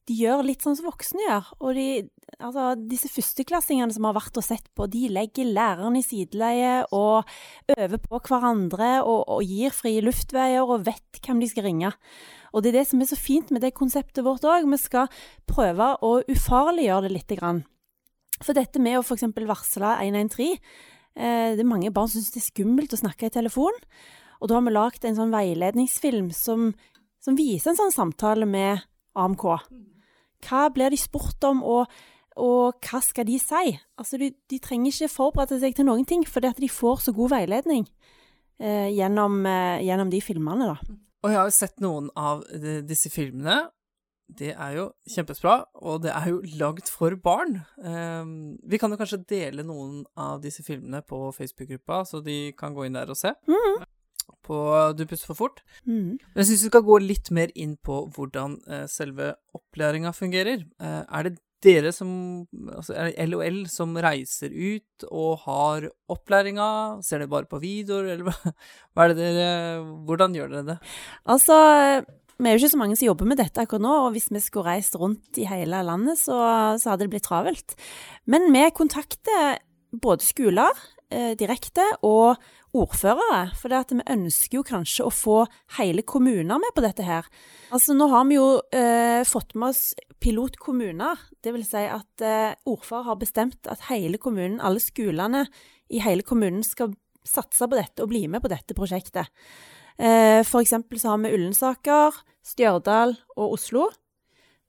de 0.08 0.16
gjør 0.16 0.44
litt 0.46 0.64
sånn 0.64 0.76
som 0.78 0.88
voksne 0.88 1.20
gjør. 1.20 1.48
Og 1.60 1.76
de, 1.76 1.86
altså, 2.38 2.70
disse 2.90 3.10
førsteklassingene 3.12 3.92
som 3.94 4.08
har 4.08 4.16
vært 4.16 4.40
og 4.40 4.46
sett 4.46 4.68
på, 4.76 4.88
de 4.90 5.10
legger 5.12 5.50
læreren 5.52 5.98
i 5.98 6.04
sideleie 6.04 6.82
og 6.96 7.28
øver 7.76 8.00
på 8.00 8.20
hverandre 8.28 8.90
og, 9.02 9.26
og 9.28 9.44
gir 9.44 9.74
frie 9.74 10.02
luftveier 10.04 10.64
og 10.64 10.86
vet 10.88 11.20
hvem 11.24 11.42
de 11.42 11.50
skal 11.50 11.68
ringe. 11.68 11.92
Og 12.56 12.64
det 12.64 12.72
er 12.72 12.80
det 12.80 12.86
som 12.90 13.02
er 13.04 13.10
så 13.10 13.18
fint 13.20 13.52
med 13.52 13.64
det 13.64 13.76
konseptet 13.76 14.24
vårt 14.24 14.46
òg. 14.48 14.68
Vi 14.72 14.80
skal 14.80 15.10
prøve 15.48 15.92
å 16.00 16.14
ufarliggjøre 16.32 17.12
det 17.12 17.40
grann. 17.40 17.66
For 18.38 18.56
dette 18.56 18.80
med 18.80 18.96
å 18.96 19.04
f.eks. 19.04 19.26
varsle 19.34 19.96
113 19.98 20.54
eh, 20.54 20.62
Det 21.16 21.62
er 21.62 21.66
mange 21.66 21.90
barn 21.94 22.10
som 22.10 22.20
syns 22.20 22.34
det 22.34 22.42
er 22.42 22.50
skummelt 22.50 22.92
å 22.94 22.98
snakke 23.00 23.26
i 23.26 23.32
telefon. 23.34 23.74
Og 24.38 24.50
da 24.50 24.58
har 24.58 24.66
vi 24.66 24.74
lagd 24.74 25.06
en 25.06 25.16
sånn 25.16 25.32
veiledningsfilm 25.34 26.28
som, 26.36 26.68
som 27.22 27.38
viser 27.38 27.72
en 27.72 27.80
sånn 27.80 27.94
samtale 27.94 28.46
med 28.46 28.84
AMK. 29.18 29.46
Hva 30.46 30.68
blir 30.74 30.94
de 30.94 31.00
spurt 31.00 31.42
om, 31.48 31.64
og, 31.66 31.90
og 32.38 32.78
hva 32.86 33.00
skal 33.02 33.26
de 33.28 33.38
si? 33.42 33.74
Altså, 33.98 34.20
de, 34.20 34.30
de, 34.50 34.60
trenger 34.62 34.92
ikke 34.92 35.10
forberede 35.10 35.58
seg 35.62 35.74
til 35.76 35.88
noen 35.88 36.06
ting, 36.08 36.22
fordi 36.26 36.52
at 36.52 36.62
de 36.62 36.70
får 36.70 37.02
så 37.08 37.14
god 37.16 37.34
veiledning 37.34 37.88
eh, 38.62 38.88
gjennom, 38.94 39.40
eh, 39.48 39.82
gjennom, 39.86 40.12
de 40.14 40.22
filmene. 40.22 40.70
Og 41.24 41.32
jeg 41.32 41.40
har 41.40 41.50
jo 41.50 41.56
sett 41.56 41.82
noen 41.82 42.12
av 42.14 42.44
disse 42.86 43.10
filmene. 43.10 43.64
Det 44.28 44.50
er 44.52 44.74
jo 44.76 44.88
kjempebra, 45.08 45.54
og 45.80 46.02
det 46.04 46.12
er 46.12 46.26
jo 46.28 46.42
lagd 46.60 46.90
for 46.92 47.16
barn. 47.16 47.62
Um, 47.80 48.58
vi 48.68 48.80
kan 48.80 48.92
jo 48.92 48.98
kanskje 49.00 49.22
dele 49.24 49.64
noen 49.64 50.02
av 50.20 50.42
disse 50.44 50.62
filmene 50.66 51.00
på 51.00 51.30
Facebook-gruppa, 51.36 52.02
så 52.04 52.20
de 52.24 52.52
kan 52.58 52.76
gå 52.76 52.84
inn 52.84 52.98
der 52.98 53.08
og 53.08 53.18
se. 53.18 53.32
Mm 53.48 53.86
på 54.48 54.60
Du 54.96 55.04
puster 55.08 55.28
for 55.30 55.38
fort. 55.38 55.60
Mm. 55.86 56.16
Jeg 56.36 56.48
syns 56.48 56.64
vi 56.64 56.70
skal 56.70 56.86
gå 56.86 57.00
litt 57.02 57.30
mer 57.34 57.52
inn 57.58 57.76
på 57.84 58.06
hvordan 58.14 58.56
uh, 58.68 58.86
selve 58.90 59.34
opplæringa 59.56 60.14
fungerer. 60.16 60.64
Uh, 60.80 61.02
er 61.04 61.28
det 61.28 61.38
dere 61.64 61.90
som 61.90 62.10
Altså 62.70 62.94
LOL 63.26 63.64
som 63.70 63.96
reiser 63.98 64.52
ut 64.54 65.08
og 65.10 65.42
har 65.46 65.88
opplæringa? 66.10 66.68
Ser 67.02 67.24
dere 67.24 67.32
bare 67.32 67.50
på 67.50 67.60
videoer, 67.62 68.12
eller 68.14 68.28
hva 68.28 68.54
er 69.04 69.12
det 69.12 69.18
dere 69.18 69.50
Hvordan 70.06 70.38
gjør 70.38 70.54
dere 70.54 70.66
det? 70.72 70.78
Altså 71.26 71.58
vi 72.38 72.46
er 72.46 72.54
jo 72.54 72.62
ikke 72.62 72.74
så 72.74 72.78
mange 72.80 72.98
som 72.98 73.08
jobber 73.08 73.26
med 73.30 73.40
dette 73.40 73.62
akkurat 73.62 73.82
nå, 73.82 73.94
og 74.04 74.12
hvis 74.14 74.28
vi 74.30 74.42
skulle 74.42 74.70
reist 74.70 74.94
rundt 74.98 75.40
i 75.40 75.46
hele 75.50 75.80
landet, 75.82 76.20
så, 76.20 76.36
så 76.78 76.92
hadde 76.92 77.06
det 77.06 77.14
blitt 77.16 77.26
travelt. 77.26 77.74
Men 78.30 78.46
vi 78.54 78.62
kontakter 78.76 79.58
både 79.90 80.26
skoler 80.26 80.70
eh, 81.10 81.32
direkte 81.38 81.84
og 82.06 82.38
ordførere. 82.76 83.48
For 83.58 83.72
vi 83.72 84.04
ønsker 84.14 84.60
jo 84.60 84.66
kanskje 84.66 85.06
å 85.08 85.14
få 85.14 85.38
hele 85.78 86.04
kommuner 86.06 86.60
med 86.60 86.74
på 86.76 86.84
dette 86.84 87.06
her. 87.06 87.26
Altså 87.74 87.96
Nå 87.96 88.08
har 88.12 88.28
vi 88.28 88.38
jo 88.38 88.48
eh, 88.76 89.24
fått 89.28 89.56
med 89.56 89.72
oss 89.72 89.82
pilotkommuner. 90.22 91.18
Vil 91.48 91.64
si 91.66 91.84
at 91.88 92.24
eh, 92.24 92.54
ordfører 92.68 93.10
har 93.10 93.20
bestemt 93.20 93.70
at 93.70 93.88
hele 93.88 94.20
kommunen, 94.20 94.60
alle 94.60 94.82
skolene 94.84 95.46
i 95.88 96.02
hele 96.04 96.26
kommunen 96.26 96.62
skal 96.66 96.94
satse 97.28 97.66
på 97.68 97.76
dette 97.76 98.04
og 98.04 98.12
bli 98.12 98.26
med 98.30 98.44
på 98.44 98.50
dette 98.52 98.76
prosjektet. 98.76 99.28
Eh, 99.98 100.42
for 100.46 100.62
eksempel 100.62 101.00
så 101.00 101.12
har 101.12 101.24
vi 101.24 101.34
Ullensaker, 101.34 102.14
Stjørdal 102.46 103.16
og 103.36 103.58
Oslo 103.58 103.88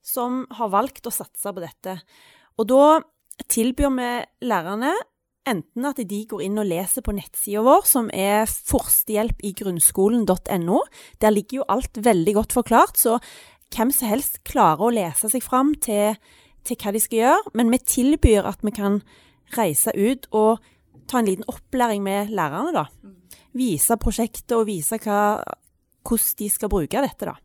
som 0.06 0.44
har 0.58 0.70
valgt 0.74 1.08
å 1.08 1.12
satse 1.14 1.54
på 1.54 1.62
dette. 1.64 1.94
Og 2.60 2.68
da 2.70 3.00
tilbyr 3.50 3.90
vi 3.96 4.10
lærerne 4.50 4.94
enten 5.50 5.86
at 5.88 5.98
de 6.06 6.26
går 6.30 6.42
inn 6.46 6.62
og 6.62 6.70
leser 6.70 7.02
på 7.06 7.16
nettsida 7.16 7.62
vår, 7.66 7.84
som 7.88 8.10
er 8.14 8.46
førstehjelpigrunnskolen.no. 8.46 10.80
Der 11.24 11.32
ligger 11.34 11.56
jo 11.62 11.70
alt 11.72 11.96
veldig 12.06 12.34
godt 12.38 12.54
forklart, 12.58 12.96
så 13.00 13.14
hvem 13.74 13.92
som 13.94 14.08
helst 14.12 14.34
klarer 14.48 14.84
å 14.86 14.94
lese 14.94 15.30
seg 15.32 15.42
fram 15.46 15.70
til, 15.82 16.16
til 16.66 16.76
hva 16.82 16.90
de 16.94 17.00
skal 17.02 17.20
gjøre. 17.24 17.44
Men 17.58 17.72
vi 17.74 17.88
tilbyr 17.96 18.44
at 18.50 18.60
vi 18.66 18.72
kan 18.76 18.94
reise 19.58 19.92
ut 19.98 20.24
og 20.36 20.52
ta 21.10 21.16
en 21.20 21.30
liten 21.30 21.50
opplæring 21.50 22.02
med 22.06 22.20
lærerne, 22.36 22.72
da. 22.76 22.86
Vise 23.60 24.00
prosjektet 24.00 24.56
og 24.58 24.68
vise 24.70 25.00
hva, 25.04 25.20
hvordan 26.08 26.40
de 26.40 26.50
skal 26.54 26.72
bruke 26.72 27.06
dette, 27.06 27.28
da. 27.28 27.36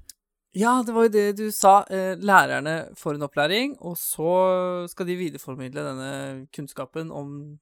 Ja, 0.54 0.76
det 0.86 0.94
var 0.94 1.08
jo 1.08 1.10
det 1.10 1.26
du 1.34 1.48
sa. 1.50 1.80
Eh, 1.90 2.14
lærerne 2.22 2.94
får 2.94 3.16
en 3.16 3.26
opplæring, 3.26 3.74
og 3.82 3.96
så 3.98 4.86
skal 4.90 5.08
de 5.08 5.18
videreformidle 5.18 5.82
denne 5.82 6.10
kunnskapen 6.54 7.10
om 7.10 7.58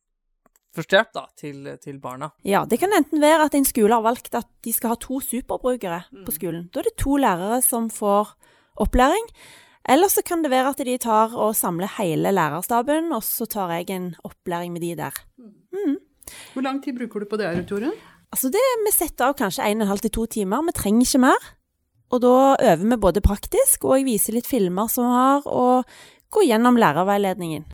førstehjelp 0.77 1.13
da, 1.17 1.25
til, 1.37 1.65
til, 1.81 1.99
barna. 2.01 2.31
Ja, 2.45 2.67
det 2.69 2.79
kan 2.83 2.93
enten 2.97 3.21
være 3.23 3.49
at 3.49 3.57
en 3.57 3.69
skole 3.69 3.97
har 3.97 4.05
valgt 4.05 4.37
at 4.37 4.49
de 4.65 4.73
skal 4.77 4.93
ha 4.93 5.01
to 5.01 5.21
superbrukere 5.25 6.03
mm. 6.13 6.23
på 6.29 6.37
skolen. 6.37 6.69
Da 6.73 6.83
er 6.83 6.91
det 6.91 6.99
to 7.01 7.17
lærere 7.21 7.63
som 7.65 7.89
får 7.93 8.35
opplæring. 8.85 9.29
Eller 9.89 10.13
så 10.13 10.23
kan 10.23 10.45
det 10.45 10.53
være 10.53 10.77
at 10.77 10.85
de 10.87 11.01
tar 11.01 11.33
og 11.35 11.57
samler 11.59 11.91
hele 11.99 12.31
lærerstaben, 12.31 13.11
og 13.13 13.25
så 13.27 13.49
tar 13.51 13.73
jeg 13.81 13.91
en 13.91 14.13
opplæring 14.23 14.77
med 14.77 14.85
de 14.85 14.95
der. 15.01 15.17
Mm. 15.41 15.97
Hvor 16.53 16.63
lang 16.63 16.85
tid 16.85 16.97
bruker 16.99 17.25
du 17.25 17.27
på 17.29 17.41
det, 17.41 17.51
Torunn? 17.69 17.97
Altså 18.33 18.49
det, 18.53 18.63
Vi 18.87 18.95
setter 18.95 19.29
av 19.29 19.37
kanskje 19.37 19.67
1 19.69 19.85
12 19.85 20.07
til 20.07 20.15
to 20.17 20.27
timer. 20.39 20.65
Vi 20.69 20.73
trenger 20.77 21.07
ikke 21.07 21.25
mer. 21.27 21.53
Og 22.13 22.21
da 22.21 22.57
øver 22.61 22.89
vi 22.89 22.97
både 23.01 23.25
praktisk, 23.25 23.85
og 23.85 23.97
jeg 23.99 24.09
viser 24.09 24.37
litt 24.37 24.49
filmer 24.49 24.89
som 24.93 25.07
vi 25.09 25.15
har, 25.17 25.47
og 25.49 25.89
går 26.33 26.49
gjennom 26.51 26.77
lærerveiledningen. 26.81 27.65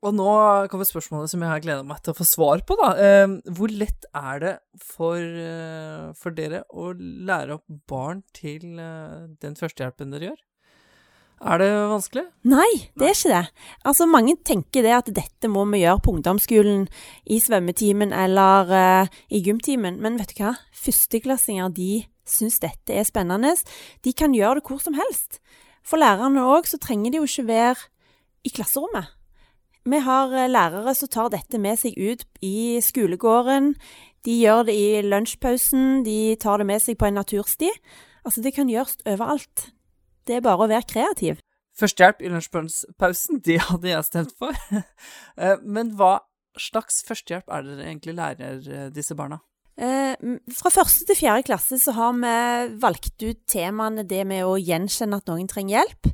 Og 0.00 0.14
nå 0.16 0.28
kommer 0.72 0.88
spørsmålet 0.88 1.28
som 1.28 1.42
jeg 1.44 1.52
har 1.52 1.60
gleda 1.60 1.84
meg 1.84 2.00
til 2.00 2.14
å 2.14 2.16
få 2.16 2.24
svar 2.24 2.62
på, 2.64 2.76
da. 2.80 2.92
Eh, 2.96 3.34
hvor 3.52 3.72
lett 3.72 4.06
er 4.16 4.40
det 4.40 4.54
for, 4.80 5.20
eh, 5.20 6.06
for, 6.16 6.32
dere 6.32 6.62
å 6.72 6.94
lære 6.96 7.58
opp 7.58 7.66
barn 7.88 8.22
til 8.32 8.80
eh, 8.80 9.28
den 9.44 9.58
førstehjelpen 9.60 10.14
dere 10.14 10.30
gjør? 10.30 10.40
Er 11.40 11.56
det 11.56 11.70
vanskelig? 11.88 12.26
Nei, 12.44 12.68
det 13.00 13.06
er 13.06 13.14
ikke 13.14 13.32
det. 13.32 13.66
Altså, 13.88 14.04
mange 14.04 14.34
tenker 14.44 14.84
det 14.84 14.92
at 14.92 15.06
dette 15.16 15.48
må 15.48 15.64
vi 15.72 15.80
gjøre 15.80 16.02
på 16.04 16.12
ungdomsskolen, 16.18 16.84
i 17.24 17.38
svømmetimen 17.40 18.12
eller 18.12 18.68
uh, 18.68 19.20
i 19.32 19.40
gymtimen. 19.40 19.96
Men 20.04 20.18
vet 20.20 20.34
du 20.34 20.42
hva? 20.42 20.58
Førsteklassinger 20.76 21.72
de 21.72 22.04
syns 22.28 22.60
dette 22.60 22.92
er 22.92 23.08
spennende. 23.08 23.54
De 24.04 24.12
kan 24.12 24.36
gjøre 24.36 24.60
det 24.60 24.66
hvor 24.68 24.84
som 24.84 24.98
helst. 24.98 25.40
For 25.80 26.00
lærerne 26.00 26.44
òg 26.44 26.68
så 26.68 26.76
trenger 26.76 27.14
de 27.14 27.22
jo 27.22 27.30
ikke 27.30 27.48
være 27.48 27.88
i 28.44 28.52
klasserommet. 28.52 29.08
Vi 29.88 29.96
har 30.04 30.32
eh, 30.36 30.50
lærere 30.50 30.92
som 30.94 31.08
tar 31.08 31.32
dette 31.32 31.58
med 31.58 31.80
seg 31.80 31.96
ut 31.96 32.26
i 32.44 32.78
skolegården. 32.84 33.72
De 34.28 34.36
gjør 34.42 34.66
det 34.68 34.76
i 34.76 35.00
lunsjpausen, 35.08 36.02
de 36.04 36.36
tar 36.40 36.60
det 36.60 36.68
med 36.68 36.84
seg 36.84 37.00
på 37.00 37.08
en 37.08 37.16
natursti. 37.16 37.70
Altså, 38.20 38.44
det 38.44 38.52
kan 38.52 38.68
gjøres 38.68 39.00
overalt. 39.08 39.70
Det 40.26 40.38
er 40.38 40.44
bare 40.44 40.66
å 40.66 40.70
være 40.70 40.88
kreativ. 40.88 41.40
Førstehjelp 41.80 42.24
i 42.24 42.30
lunsjpausen, 42.32 43.40
det 43.44 43.60
hadde 43.68 43.92
jeg 43.92 44.08
stemt 44.08 44.34
for. 44.38 44.56
Eh, 45.40 45.56
men 45.64 45.94
hva 45.96 46.18
slags 46.60 46.98
førstehjelp 47.06 47.48
er 47.48 47.62
det 47.64 47.76
dere 47.78 47.86
egentlig 47.88 48.12
lærer 48.18 48.66
eh, 48.68 48.88
disse 48.92 49.14
barna? 49.16 49.38
Eh, 49.80 50.12
fra 50.52 50.72
første 50.74 51.06
til 51.08 51.16
fjerde 51.16 51.46
klasse 51.46 51.78
så 51.80 51.94
har 51.96 52.12
vi 52.18 52.74
valgt 52.82 53.24
ut 53.24 53.40
temaene 53.48 54.04
det 54.04 54.26
med 54.28 54.44
å 54.44 54.58
gjenkjenne 54.60 55.16
at 55.22 55.30
noen 55.30 55.48
trenger 55.48 55.78
hjelp, 55.78 56.10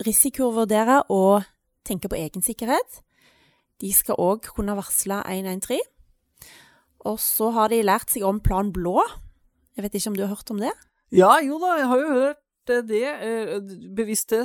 risikovurdere 0.00 1.02
og 1.12 1.44
tenke 1.84 2.08
på 2.08 2.16
egen 2.16 2.44
sikkerhet. 2.46 3.02
De 3.84 3.90
skal 3.92 4.16
òg 4.16 4.48
kunne 4.56 4.78
varsle 4.78 5.20
113. 5.28 5.76
Og 7.04 7.20
så 7.20 7.50
har 7.56 7.68
de 7.72 7.82
lært 7.84 8.12
seg 8.12 8.24
om 8.28 8.40
Plan 8.40 8.72
blå. 8.72 9.02
Jeg 9.76 9.84
vet 9.84 10.00
ikke 10.00 10.14
om 10.14 10.16
du 10.16 10.24
har 10.24 10.32
hørt 10.32 10.54
om 10.56 10.60
det? 10.62 10.72
Ja, 11.12 11.34
jo 11.44 11.58
da, 11.60 11.74
jeg 11.80 11.90
har 11.90 12.00
jo 12.00 12.16
hørt 12.16 12.39
det. 12.88 13.06
Eh, 13.06 13.56
bevisste 13.96 14.44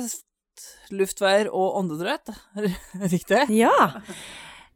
luftveier 0.94 1.50
og 1.52 1.78
åndedrett. 1.80 2.32
Riktig? 3.14 3.44
Ja. 3.54 3.74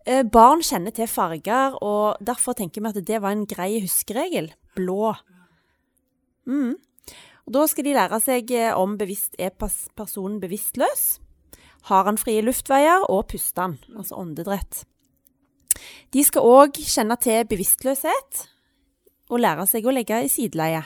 Eh, 0.07 0.23
Barn 0.25 0.63
kjenner 0.65 0.95
til 0.97 1.09
farger, 1.11 1.77
og 1.85 2.21
derfor 2.25 2.57
tenker 2.57 2.83
vi 2.83 2.93
at 2.93 3.01
det 3.07 3.23
var 3.23 3.37
en 3.37 3.47
grei 3.49 3.81
huskeregel. 3.85 4.53
Blå. 4.77 5.15
Mm. 6.49 6.77
Og 7.47 7.55
da 7.57 7.67
skal 7.69 7.87
de 7.87 7.97
lære 7.97 8.21
seg 8.23 8.53
eh, 8.57 8.71
om 8.77 8.97
bevisst 9.01 9.37
er 9.39 9.53
personen 9.57 10.39
bevisstløs. 10.43 11.19
Har 11.89 12.07
han 12.07 12.21
frie 12.21 12.45
luftveier, 12.45 13.07
og 13.09 13.29
puster 13.33 13.69
han, 13.69 13.77
altså 13.97 14.21
åndedrett. 14.21 14.85
De 16.13 16.25
skal 16.27 16.45
òg 16.45 16.81
kjenne 16.83 17.17
til 17.23 17.47
bevisstløshet, 17.49 18.47
og 19.31 19.41
lære 19.41 19.67
seg 19.71 19.87
å 19.87 19.95
legge 19.95 20.25
i 20.27 20.33
sideleie. 20.33 20.83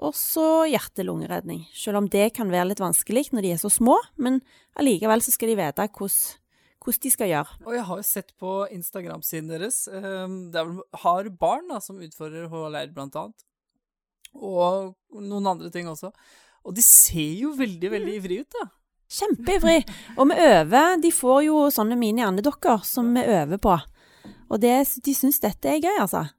Og 0.00 0.14
så 0.16 0.64
hjerte-lungeredning, 0.70 1.66
selv 1.76 2.00
om 2.00 2.06
det 2.08 2.30
kan 2.36 2.48
være 2.48 2.70
litt 2.70 2.80
vanskelig 2.80 3.26
når 3.34 3.44
de 3.44 3.50
er 3.52 3.60
så 3.60 3.68
små, 3.72 3.98
men 4.16 4.40
allikevel 4.80 5.20
så 5.20 5.34
skal 5.34 5.52
de 5.52 5.58
vite 5.60 5.88
hvordan 5.92 6.38
hvordan 6.80 7.02
de 7.04 7.10
skal 7.12 7.28
gjøre. 7.28 7.58
Og 7.66 7.74
jeg 7.76 7.84
har 7.84 7.98
jo 8.00 8.06
sett 8.08 8.30
på 8.40 8.50
Instagram-siden 8.72 9.50
deres. 9.52 9.86
ehm, 9.92 10.50
Det 10.50 10.62
har 11.02 11.28
barn 11.28 11.68
da, 11.68 11.78
som 11.78 12.00
utfordrer 12.00 12.48
HLR, 12.48 12.92
blant 12.94 13.16
annet. 13.20 13.44
Og 14.34 14.94
noen 15.12 15.46
andre 15.46 15.70
ting 15.70 15.86
også. 15.90 16.12
Og 16.64 16.74
de 16.74 16.82
ser 16.82 17.36
jo 17.42 17.52
veldig, 17.56 17.90
veldig 17.90 18.14
ivrige 18.16 18.40
ut, 18.46 18.56
da. 18.56 18.70
Kjempeivrig. 19.10 19.84
Og 20.16 20.28
vi 20.30 20.34
øver. 20.40 21.00
De 21.02 21.10
får 21.12 21.44
jo 21.44 21.70
sånne 21.74 21.98
mini-andedokker 21.98 22.84
som 22.86 23.12
vi 23.14 23.20
øver 23.26 23.58
på. 23.58 23.76
Og 24.50 24.60
det, 24.60 24.76
de 25.04 25.14
syns 25.14 25.40
dette 25.42 25.68
er 25.68 25.80
gøy, 25.82 25.98
altså. 26.00 26.30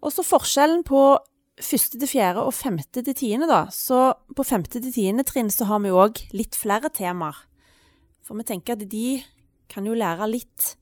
Og 0.00 0.12
så 0.14 0.22
forskjellen 0.24 0.84
på 0.86 1.18
første 1.60 1.98
til 2.00 2.08
fjerde 2.08 2.44
og 2.46 2.54
femte 2.56 3.02
til 3.04 3.16
tiende, 3.16 3.48
da. 3.50 3.66
Så 3.74 4.12
på 4.36 4.46
femte 4.46 4.80
til 4.80 4.94
tiende 4.94 5.26
trinn 5.28 5.50
så 5.52 5.68
har 5.68 5.82
vi 5.84 5.92
òg 5.92 6.22
litt 6.36 6.56
flere 6.58 6.92
temaer. 6.94 7.36
For 8.22 8.38
vi 8.38 8.46
tenker 8.48 8.76
at 8.76 8.86
de 8.88 9.20
kan 9.72 9.86
jo 9.88 9.96
lære 9.98 10.30
litt, 10.30 10.74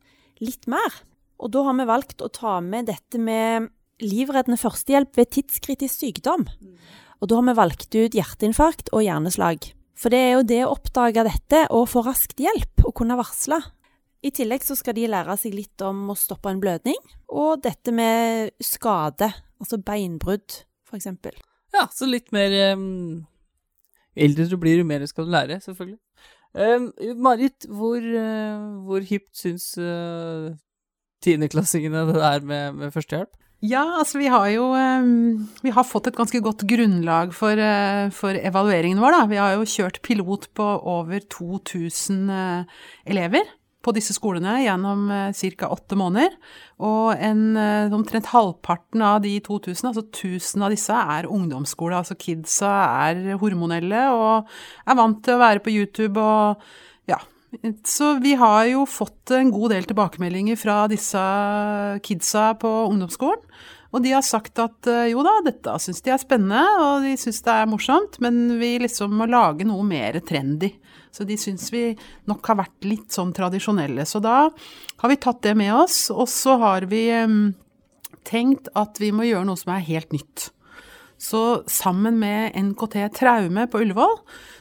litt 0.42 0.68
mer. 0.70 1.02
Og 1.40 1.52
da 1.54 1.64
har 1.66 1.76
vi 1.78 1.88
valgt 1.88 2.22
å 2.22 2.30
ta 2.32 2.58
med 2.60 2.90
dette 2.90 3.18
med 3.18 3.70
livreddende 4.04 4.60
førstehjelp 4.60 5.16
ved 5.16 5.32
tidskritisk 5.36 6.04
sykdom. 6.04 6.46
Og 7.20 7.28
da 7.28 7.36
har 7.36 7.48
vi 7.48 7.58
valgt 7.58 7.96
ut 7.96 8.16
hjerteinfarkt 8.16 8.92
og 8.94 9.04
hjerneslag. 9.04 9.72
For 10.00 10.12
det 10.12 10.20
er 10.20 10.32
jo 10.38 10.46
det 10.48 10.62
å 10.64 10.72
oppdage 10.72 11.26
dette 11.26 11.66
og 11.76 11.88
få 11.92 12.04
raskt 12.06 12.40
hjelp 12.40 12.86
og 12.86 12.94
kunne 12.96 13.18
varsle. 13.20 13.58
I 14.24 14.32
tillegg 14.36 14.64
så 14.64 14.76
skal 14.76 14.96
de 14.96 15.08
lære 15.08 15.36
seg 15.40 15.56
litt 15.56 15.80
om 15.84 16.10
å 16.12 16.16
stoppe 16.16 16.52
en 16.52 16.60
blødning, 16.60 16.98
og 17.32 17.62
dette 17.64 17.92
med 17.92 18.52
skade, 18.64 19.30
altså 19.60 19.78
beinbrudd, 19.86 20.62
for 20.88 20.98
eksempel. 20.98 21.36
Ja, 21.74 21.86
så 21.94 22.08
litt 22.08 22.32
mer 22.34 22.54
um, 22.74 23.26
Eldre 24.18 24.48
du 24.50 24.56
blir, 24.58 24.80
jo 24.80 24.86
mer 24.88 25.04
skal 25.06 25.28
du 25.28 25.30
lære, 25.30 25.60
selvfølgelig. 25.62 26.00
Um, 26.50 26.90
Marit, 27.22 27.68
hvor, 27.70 28.00
uh, 28.02 28.80
hvor 28.88 29.04
hypt 29.06 29.30
syns 29.38 29.70
uh, 29.78 30.50
tiendeklassingene 31.22 32.08
det 32.10 32.24
er 32.24 32.42
med, 32.42 32.80
med 32.80 32.96
førstehjelp? 32.96 33.36
Ja, 33.60 33.82
altså 34.00 34.16
vi 34.16 34.28
har 34.32 34.46
jo 34.54 34.70
eh, 34.72 35.08
Vi 35.60 35.72
har 35.76 35.84
fått 35.84 36.08
et 36.08 36.16
ganske 36.16 36.40
godt 36.40 36.64
grunnlag 36.68 37.34
for, 37.36 37.60
eh, 37.60 38.08
for 38.16 38.32
evalueringen 38.32 39.02
vår, 39.02 39.12
da. 39.12 39.26
Vi 39.28 39.36
har 39.36 39.52
jo 39.58 39.68
kjørt 39.68 40.00
pilot 40.06 40.48
på 40.56 40.64
over 40.64 41.20
2000 41.28 42.30
eh, 42.32 42.78
elever 43.12 43.44
på 43.80 43.94
disse 43.96 44.12
skolene 44.16 44.58
gjennom 44.64 45.06
ca. 45.08 45.70
åtte 45.72 45.96
måneder. 45.96 46.34
Og 46.84 47.14
en, 47.16 47.56
omtrent 47.96 48.28
halvparten 48.32 49.04
av 49.04 49.22
de 49.24 49.38
2000, 49.46 49.90
altså 49.90 50.04
1000 50.04 50.66
av 50.66 50.74
disse, 50.74 51.00
er 51.16 51.28
ungdomsskole. 51.30 51.96
Altså 51.96 52.18
kidsa 52.20 52.74
er 53.08 53.38
hormonelle 53.40 54.04
og 54.12 54.50
er 54.84 55.00
vant 55.00 55.24
til 55.24 55.38
å 55.38 55.42
være 55.42 55.64
på 55.64 55.72
YouTube 55.74 56.20
og 56.20 56.60
ja, 57.08 57.18
så 57.84 58.14
vi 58.22 58.36
har 58.38 58.64
jo 58.70 58.84
fått 58.86 59.32
en 59.34 59.50
god 59.50 59.72
del 59.74 59.88
tilbakemeldinger 59.88 60.58
fra 60.60 60.84
disse 60.90 61.22
kidsa 62.06 62.52
på 62.60 62.70
ungdomsskolen. 62.92 63.42
Og 63.90 64.04
de 64.04 64.12
har 64.14 64.22
sagt 64.22 64.60
at 64.62 64.86
eh, 64.86 65.08
jo 65.10 65.24
da, 65.26 65.40
dette 65.42 65.72
syns 65.82 65.98
de 66.06 66.12
er 66.14 66.20
spennende, 66.22 66.62
og 66.78 67.06
de 67.06 67.16
syns 67.18 67.42
det 67.42 67.56
er 67.56 67.66
morsomt, 67.66 68.20
men 68.22 68.60
vi 68.60 68.76
liksom 68.84 69.16
må 69.18 69.26
lage 69.26 69.66
noe 69.66 69.82
mer 69.86 70.20
trendy. 70.26 70.70
Så 71.10 71.26
de 71.26 71.36
syns 71.40 71.68
vi 71.74 71.88
nok 72.30 72.46
har 72.52 72.60
vært 72.62 72.86
litt 72.86 73.10
sånn 73.14 73.32
tradisjonelle. 73.36 74.06
Så 74.06 74.22
da 74.22 74.46
har 74.50 75.10
vi 75.10 75.18
tatt 75.20 75.42
det 75.46 75.56
med 75.58 75.74
oss, 75.74 76.04
og 76.14 76.28
så 76.30 76.56
har 76.62 76.86
vi 76.90 77.04
tenkt 78.26 78.70
at 78.78 79.00
vi 79.02 79.10
må 79.14 79.26
gjøre 79.26 79.48
noe 79.48 79.58
som 79.58 79.74
er 79.74 79.86
helt 79.88 80.14
nytt. 80.14 80.50
Så 81.20 81.62
sammen 81.68 82.16
med 82.20 82.54
NKT 82.56 83.02
Traume 83.18 83.66
på 83.68 83.82
Ullevål, 83.82 84.14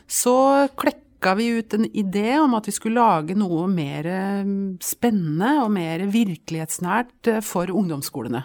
så 0.10 0.36
klekka 0.80 1.36
vi 1.40 1.46
ut 1.60 1.74
en 1.76 1.86
idé 1.88 2.34
om 2.40 2.56
at 2.58 2.68
vi 2.68 2.74
skulle 2.76 3.00
lage 3.00 3.38
noe 3.40 3.68
mer 3.72 4.10
spennende 4.84 5.54
og 5.64 5.72
mer 5.76 6.04
virkelighetsnært 6.12 7.32
eh, 7.32 7.40
for 7.46 7.72
ungdomsskolene. 7.72 8.44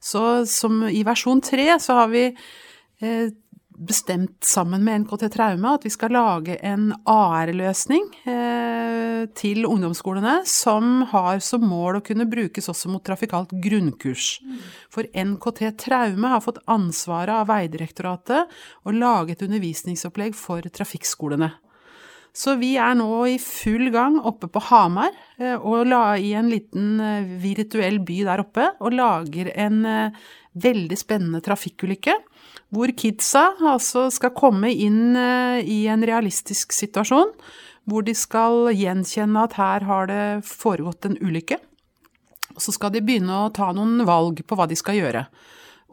Så 0.00 0.44
i 0.92 1.02
versjon 1.06 1.40
tre 1.44 1.70
så 1.80 1.98
har 2.02 2.12
vi 2.12 2.26
eh, 2.28 3.32
bestemt 3.74 4.44
sammen 4.44 4.84
med 4.84 5.00
NKT 5.02 5.28
Traume 5.34 5.74
at 5.74 5.84
vi 5.86 5.90
skal 5.92 6.14
lage 6.14 6.56
en 6.64 6.92
AR-løsning 7.10 8.06
eh, 8.30 9.24
til 9.36 9.66
ungdomsskolene 9.66 10.36
som 10.48 11.02
har 11.10 11.40
som 11.44 11.64
mål 11.66 11.98
å 11.98 12.04
kunne 12.04 12.28
brukes 12.30 12.70
også 12.70 12.92
mot 12.92 13.04
trafikalt 13.04 13.52
grunnkurs. 13.64 14.38
For 14.92 15.08
NKT 15.10 15.74
Traume 15.82 16.30
har 16.32 16.44
fått 16.44 16.62
ansvaret 16.70 17.34
av 17.34 17.50
Vegdirektoratet 17.50 18.54
å 18.84 18.94
lage 18.94 19.34
et 19.34 19.44
undervisningsopplegg 19.46 20.38
for 20.38 20.64
trafikkskolene. 20.74 21.50
Så 22.34 22.56
vi 22.58 22.72
er 22.82 22.96
nå 22.98 23.08
i 23.30 23.36
full 23.38 23.92
gang 23.94 24.16
oppe 24.26 24.48
på 24.50 24.62
Hamar, 24.70 25.14
eh, 25.38 25.54
og 25.54 25.86
la 25.90 26.16
i 26.18 26.32
en 26.34 26.50
liten 26.50 26.96
eh, 27.02 27.34
virtuell 27.42 28.00
by 28.06 28.22
der 28.26 28.42
oppe, 28.42 28.70
og 28.82 28.96
lager 28.98 29.52
en 29.54 29.84
veldig 30.54 30.96
spennende 30.98 31.42
trafikkulykke. 31.42 32.14
Hvor 32.74 32.90
kidsa 32.98 33.52
altså 33.70 34.08
skal 34.10 34.34
komme 34.34 34.72
inn 34.72 35.14
i 35.14 35.84
en 35.86 36.02
realistisk 36.02 36.74
situasjon, 36.74 37.30
hvor 37.86 38.02
de 38.02 38.14
skal 38.16 38.72
gjenkjenne 38.74 39.44
at 39.46 39.56
her 39.60 39.86
har 39.86 40.08
det 40.10 40.24
foregått 40.48 41.06
en 41.06 41.18
ulykke. 41.20 41.60
Så 42.58 42.74
skal 42.74 42.94
de 42.94 43.02
begynne 43.04 43.44
å 43.44 43.52
ta 43.54 43.70
noen 43.76 44.02
valg 44.08 44.42
på 44.46 44.58
hva 44.58 44.66
de 44.70 44.78
skal 44.78 44.98
gjøre. 44.98 45.26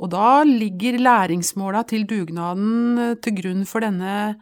Og 0.02 0.10
da 0.14 0.42
ligger 0.48 1.00
læringsmåla 1.02 1.84
til 1.90 2.08
dugnaden 2.10 3.18
til 3.22 3.38
grunn 3.38 3.66
for 3.70 3.86
denne 3.86 4.38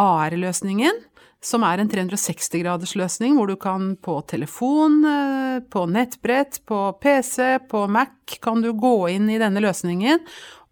AR-løsningen, 0.00 0.96
som 1.44 1.64
er 1.68 1.78
en 1.78 1.90
360-graders-løsning 1.92 3.36
hvor 3.36 3.50
du 3.50 3.54
kan 3.60 3.92
på 4.00 4.16
telefon, 4.30 5.02
eh, 5.04 5.58
på 5.70 5.84
nettbrett, 5.92 6.62
på 6.66 6.80
PC, 7.02 7.58
på 7.68 7.84
Mac 7.92 8.38
kan 8.42 8.64
du 8.64 8.72
gå 8.72 8.96
inn 9.12 9.28
i 9.30 9.38
denne 9.38 9.62
løsningen 9.62 10.24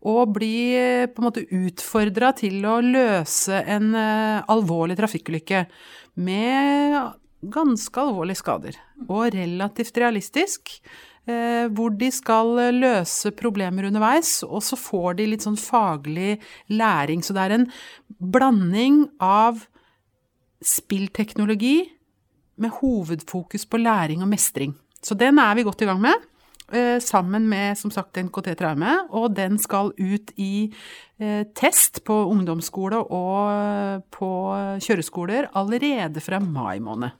og 0.08 0.34
bli 0.36 0.56
eh, 0.78 1.06
på 1.10 1.22
en 1.22 1.28
måte 1.28 1.46
utfordra 1.46 2.32
til 2.38 2.64
å 2.66 2.80
løse 2.84 3.62
en 3.70 3.94
eh, 3.98 4.42
alvorlig 4.52 4.98
trafikkulykke 4.98 5.64
med 6.22 6.98
ganske 7.52 7.98
alvorlige 7.98 8.38
skader, 8.42 8.76
og 9.08 9.32
relativt 9.34 9.98
realistisk. 9.98 10.76
Hvor 11.22 11.92
de 11.94 12.08
skal 12.10 12.48
løse 12.74 13.30
problemer 13.38 13.86
underveis, 13.86 14.40
og 14.42 14.58
så 14.66 14.74
får 14.74 15.20
de 15.20 15.26
litt 15.30 15.44
sånn 15.46 15.58
faglig 15.58 16.32
læring. 16.66 17.22
Så 17.22 17.30
det 17.36 17.44
er 17.44 17.54
en 17.54 17.66
blanding 18.18 19.04
av 19.22 19.60
spillteknologi 20.66 21.84
med 22.62 22.74
hovedfokus 22.80 23.66
på 23.66 23.80
læring 23.82 24.22
og 24.22 24.30
mestring. 24.30 24.74
Så 25.02 25.16
den 25.18 25.40
er 25.42 25.56
vi 25.58 25.66
godt 25.66 25.82
i 25.82 25.88
gang 25.88 26.00
med, 26.00 26.14
eh, 26.14 26.31
sammen 27.02 27.48
med 27.50 27.78
som 27.78 27.92
sagt 27.94 28.18
NKT 28.20 28.54
Traume. 28.58 28.96
Og 29.10 29.32
den 29.36 29.58
skal 29.62 29.92
ut 29.98 30.32
i 30.40 30.68
eh, 31.20 31.42
test 31.58 32.02
på 32.08 32.16
ungdomsskole 32.32 33.02
og 33.02 34.06
på 34.14 34.30
kjøreskoler 34.84 35.50
allerede 35.58 36.22
fra 36.24 36.40
mai 36.42 36.78
måned. 36.82 37.12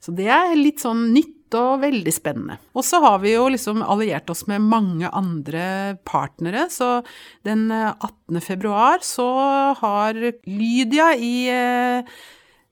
Så 0.00 0.14
det 0.16 0.30
er 0.32 0.56
litt 0.56 0.80
sånn 0.80 1.10
nytt 1.12 1.54
og 1.58 1.82
veldig 1.82 2.12
spennende. 2.14 2.56
Og 2.78 2.84
så 2.86 3.00
har 3.02 3.18
vi 3.24 3.34
jo 3.34 3.48
liksom 3.52 3.82
alliert 3.82 4.30
oss 4.32 4.46
med 4.48 4.64
mange 4.64 5.10
andre 5.10 5.98
partnere, 6.06 6.68
så 6.72 7.00
den 7.46 7.66
18. 7.72 8.40
februar 8.44 9.02
så 9.04 9.28
har 9.80 10.20
Lydia 10.46 11.10
i 11.18 11.34
eh, 11.52 12.20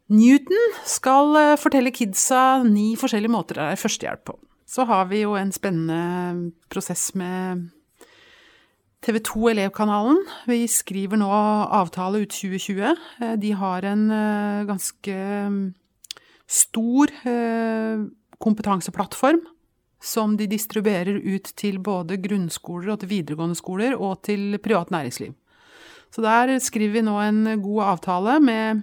Newton 0.08 0.76
skal 0.88 1.36
eh, 1.36 1.56
fortelle 1.60 1.92
kidsa 1.92 2.62
ni 2.64 2.94
forskjellige 2.96 3.34
måter 3.34 3.60
det 3.60 3.72
er 3.74 3.82
førstehjelp 3.82 4.24
på. 4.30 4.38
Så 4.68 4.84
har 4.84 5.06
vi 5.08 5.22
jo 5.22 5.32
en 5.38 5.48
spennende 5.52 6.52
prosess 6.68 7.14
med 7.16 7.70
TV 9.00 9.18
2 9.24 9.46
Elevkanalen. 9.54 10.18
Vi 10.44 10.66
skriver 10.68 11.16
nå 11.16 11.28
avtale 11.32 12.20
ut 12.26 12.34
2020. 12.34 12.82
Eh, 13.22 13.36
de 13.40 13.52
har 13.56 13.86
en 13.88 14.10
eh, 14.12 14.66
ganske 14.68 15.16
stor 16.48 17.10
kompetanseplattform 18.40 19.42
som 20.00 20.36
de 20.38 20.46
distribuerer 20.48 21.18
ut 21.20 21.50
til 21.58 21.76
både 21.84 22.16
grunnskoler 22.22 22.94
og 22.94 23.02
til 23.02 23.10
videregående 23.10 23.58
skoler 23.58 23.96
og 23.96 24.22
til 24.24 24.56
privat 24.64 24.92
næringsliv. 24.94 25.34
Så 26.08 26.24
der 26.24 26.54
skriver 26.64 26.94
vi 26.96 27.04
nå 27.04 27.18
en 27.20 27.60
god 27.60 27.82
avtale 27.92 28.38
med 28.40 28.80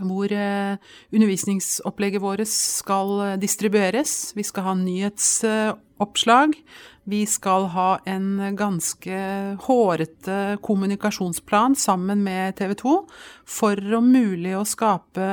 hvor 0.00 0.32
eh, 0.32 0.78
undervisningsopplegget 1.12 2.22
vårt 2.22 2.48
skal 2.48 3.12
eh, 3.26 3.36
distribueres. 3.40 4.32
Vi 4.36 4.44
skal 4.46 4.66
ha 4.68 4.74
nyhetsoppslag. 4.78 6.56
Vi 7.04 7.24
skal 7.26 7.66
ha 7.74 7.88
en 8.06 8.56
ganske 8.56 9.20
hårete 9.66 10.38
kommunikasjonsplan 10.62 11.74
sammen 11.76 12.22
med 12.22 12.56
TV 12.60 12.76
2 12.78 12.96
for 13.58 13.94
om 13.98 14.12
mulig 14.14 14.54
å 14.54 14.66
skape 14.68 15.28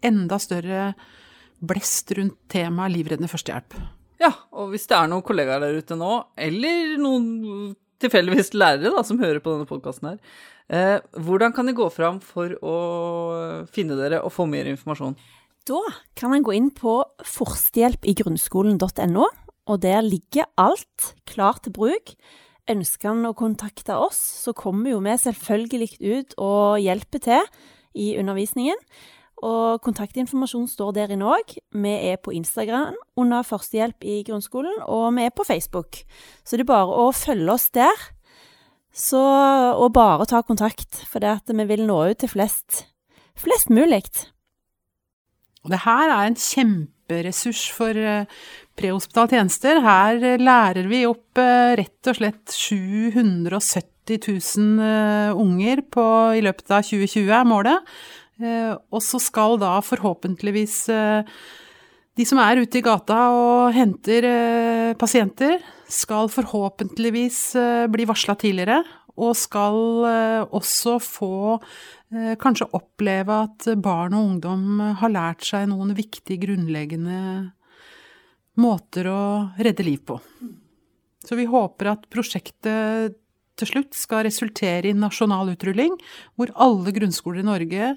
enda 0.00 0.38
større 0.40 0.94
blest 1.60 2.14
rundt 2.16 2.38
temaet 2.48 2.94
livreddende 2.94 3.28
førstehjelp. 3.28 3.76
Ja, 4.20 4.32
og 4.56 4.72
hvis 4.72 4.88
det 4.88 4.96
er 4.96 5.10
noen 5.12 5.24
kollegaer 5.24 5.60
der 5.62 5.76
ute 5.76 5.96
nå, 5.96 6.14
eller 6.40 6.96
noen 7.00 7.74
tilfeldigvis 8.00 8.54
lærere 8.56 8.92
da, 8.94 9.04
som 9.04 9.20
hører 9.20 9.40
på 9.44 9.54
denne 9.54 9.68
podkasten 9.68 10.12
her, 10.12 10.18
eh, 10.70 10.98
hvordan 11.18 11.54
kan 11.56 11.68
de 11.68 11.76
gå 11.76 11.88
fram 11.92 12.20
for 12.24 12.54
å 12.62 12.76
finne 13.74 13.98
dere 13.98 14.22
og 14.24 14.34
få 14.34 14.46
mer 14.50 14.70
informasjon? 14.70 15.18
Da 15.68 15.80
kan 16.16 16.34
en 16.34 16.46
gå 16.46 16.54
inn 16.56 16.70
på 16.72 17.00
forstehjelpigrunnskolen.no, 17.26 19.26
og 19.70 19.82
der 19.82 20.00
ligger 20.06 20.48
alt 20.58 21.12
klart 21.28 21.66
til 21.66 21.74
bruk. 21.76 22.14
Ønsker 22.70 23.10
han 23.10 23.28
å 23.28 23.36
kontakte 23.36 23.96
oss, 23.98 24.18
så 24.44 24.54
kommer 24.56 24.94
jo 24.94 25.00
vi 25.04 25.16
selvfølgelig 25.20 25.90
ut 26.00 26.36
og 26.40 26.80
hjelper 26.82 27.24
til 27.24 27.48
i 27.98 28.14
undervisningen. 28.20 28.78
Og 29.40 29.80
kontaktinformasjon 29.84 30.66
står 30.68 30.92
der 30.96 31.12
inne 31.14 31.28
òg. 31.32 31.54
Vi 31.72 31.92
er 32.12 32.18
på 32.20 32.34
Instagram 32.36 32.96
under 33.20 33.46
Førstehjelp 33.46 34.04
i 34.04 34.20
grunnskolen, 34.26 34.82
og 34.84 35.06
vi 35.16 35.24
er 35.24 35.32
på 35.32 35.46
Facebook. 35.48 36.02
Så 36.44 36.58
det 36.58 36.66
er 36.66 36.74
bare 36.74 36.98
å 37.06 37.08
følge 37.16 37.54
oss 37.54 37.70
der. 37.72 38.08
Så, 38.90 39.20
og 39.20 39.92
bare 39.94 40.26
ta 40.26 40.42
kontakt, 40.42 41.04
for 41.06 41.22
det 41.22 41.30
at 41.38 41.52
vi 41.54 41.66
vil 41.68 41.86
nå 41.86 42.00
ut 42.10 42.20
til 42.20 42.32
flest, 42.32 42.84
flest 43.38 43.70
mulig. 43.70 44.02
Det 45.70 45.84
her 45.84 46.10
er 46.10 46.26
en 46.26 46.38
kjemperessurs 46.38 47.68
for 47.76 47.94
eh, 47.94 48.26
prehospitale 48.80 49.36
tjenester. 49.36 49.80
Her 49.84 50.20
eh, 50.24 50.40
lærer 50.40 50.88
vi 50.90 51.04
opp 51.08 51.40
eh, 51.40 51.76
rett 51.80 52.10
og 52.10 52.18
slett 52.18 52.54
770 52.54 54.20
000 54.26 54.84
eh, 54.86 55.32
unger 55.36 55.84
på, 55.92 56.06
i 56.38 56.44
løpet 56.44 56.72
av 56.72 56.86
2020, 56.86 57.30
er 57.30 57.48
målet. 57.48 57.94
Og 58.40 59.02
så 59.04 59.18
skal 59.20 59.58
da 59.60 59.74
forhåpentligvis 59.84 60.76
de 60.88 62.24
som 62.24 62.38
er 62.40 62.62
ute 62.62 62.78
i 62.80 62.80
gata 62.80 63.18
og 63.36 63.74
henter 63.76 64.24
pasienter, 64.96 65.58
skal 65.90 66.30
forhåpentligvis 66.30 67.54
eh, 67.56 67.86
bli 67.90 68.06
varsla 68.08 68.36
tidligere, 68.38 68.82
og 69.20 69.36
skal 69.36 69.78
eh, 70.08 70.42
også 70.56 70.96
få 71.02 71.34
eh, 71.56 72.34
kanskje 72.40 72.70
oppleve 72.76 73.40
at 73.46 73.68
barn 73.82 74.14
og 74.16 74.28
ungdom 74.32 74.82
har 75.02 75.12
lært 75.12 75.44
seg 75.46 75.68
noen 75.70 75.92
viktige, 75.98 76.40
grunnleggende 76.46 77.50
måter 78.60 79.08
å 79.10 79.22
redde 79.60 79.86
liv 79.86 80.04
på. 80.06 80.18
Så 81.26 81.36
vi 81.36 81.48
håper 81.50 81.92
at 81.92 82.06
prosjektet 82.12 83.18
til 83.60 83.68
slutt 83.68 83.96
skal 83.96 84.24
resultere 84.24 84.88
i 84.88 84.96
nasjonal 84.96 85.52
utrulling, 85.52 85.98
hvor 86.38 86.52
alle 86.56 86.94
grunnskoler 86.96 87.42
i 87.42 87.48
Norge 87.48 87.90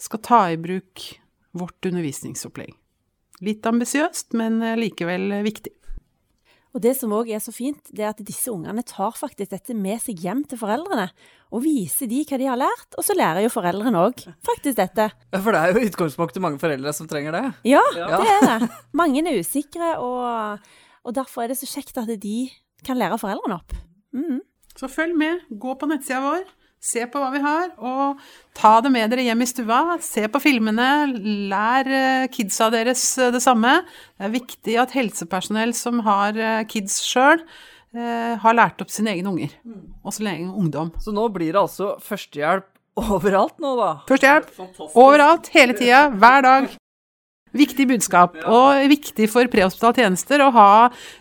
skal 0.00 0.22
ta 0.24 0.40
i 0.48 0.60
bruk 0.60 1.02
vårt 1.52 1.90
undervisningsopplegg. 1.90 2.72
Litt 3.44 3.66
ambisiøst, 3.68 4.32
men 4.36 4.62
likevel 4.80 5.42
viktig. 5.44 5.74
Og 6.70 6.82
det 6.84 6.92
som 6.96 7.10
òg 7.16 7.30
er 7.34 7.40
så 7.42 7.50
fint, 7.50 7.80
det 7.90 8.04
er 8.04 8.12
at 8.12 8.20
disse 8.22 8.46
ungene 8.52 8.84
tar 8.86 9.16
faktisk 9.18 9.50
dette 9.50 9.74
med 9.74 9.98
seg 10.04 10.20
hjem 10.22 10.44
til 10.46 10.60
foreldrene. 10.60 11.08
Og 11.50 11.64
viser 11.64 12.06
de 12.06 12.20
hva 12.28 12.38
de 12.38 12.46
har 12.46 12.60
lært, 12.60 12.94
og 12.94 13.02
så 13.02 13.16
lærer 13.18 13.42
jo 13.42 13.50
foreldrene 13.50 13.98
òg 14.06 14.22
faktisk 14.46 14.76
dette. 14.78 15.08
Ja, 15.32 15.40
For 15.42 15.50
det 15.56 15.60
er 15.64 15.74
jo 15.74 15.88
utgangspunktet 15.88 16.44
mange 16.44 16.60
foreldre 16.62 16.92
som 16.94 17.08
trenger 17.10 17.34
det. 17.34 17.42
Ja, 17.72 17.82
Ja. 17.98 18.06
det 18.22 18.36
er 18.36 18.46
det. 18.46 18.70
Mange 18.94 19.24
er 19.26 19.40
usikre, 19.42 19.96
og, 19.98 20.60
og 21.02 21.14
derfor 21.18 21.42
er 21.42 21.48
det 21.50 21.58
så 21.58 21.66
kjekt 21.66 21.98
at 21.98 22.12
de 22.22 22.36
kan 22.86 22.96
lære 22.96 23.18
foreldrene 23.18 23.58
opp. 23.58 23.74
Mm. 24.14 24.38
Så 24.78 24.86
følg 24.88 25.16
med, 25.18 25.42
gå 25.50 25.74
på 25.74 25.90
nettsida 25.90 26.22
vår, 26.22 26.46
se 26.80 27.04
på 27.12 27.20
hva 27.20 27.28
vi 27.34 27.42
har, 27.44 27.72
og 27.76 28.20
ta 28.56 28.78
det 28.84 28.92
med 28.92 29.12
dere 29.12 29.26
hjem 29.28 29.44
i 29.44 29.48
stua. 29.48 29.80
Se 30.04 30.24
på 30.32 30.40
filmene, 30.42 30.88
lær 31.50 31.90
eh, 31.92 32.28
kidsa 32.32 32.70
deres 32.72 33.04
eh, 33.20 33.32
det 33.34 33.42
samme. 33.44 33.80
Det 34.16 34.28
er 34.28 34.34
viktig 34.38 34.76
at 34.80 34.96
helsepersonell 34.96 35.74
som 35.76 36.00
har 36.06 36.40
eh, 36.40 36.64
kids 36.70 37.02
sjøl, 37.06 37.44
har 37.90 38.54
lært 38.54 38.78
opp 38.84 38.92
sine 38.94 39.10
egne 39.10 39.32
unger. 39.32 39.54
Og 40.06 40.14
sin 40.14 40.28
egen 40.30 40.52
ungdom. 40.54 40.92
Så 41.02 41.10
nå 41.10 41.24
blir 41.34 41.48
det 41.50 41.58
altså 41.58 41.96
førstehjelp 42.06 42.68
overalt 43.02 43.56
nå, 43.58 43.72
da. 43.80 43.88
Førstehjelp 44.06 44.94
overalt, 44.94 45.50
hele 45.56 45.74
tida, 45.74 46.04
hver 46.14 46.46
dag. 46.46 46.68
Viktig 47.50 47.88
budskap, 47.90 48.36
og 48.46 48.78
viktig 48.90 49.26
for 49.30 49.48
prehospitale 49.50 50.04
tjenester 50.04 50.42
å 50.44 50.52
ha 50.54 50.72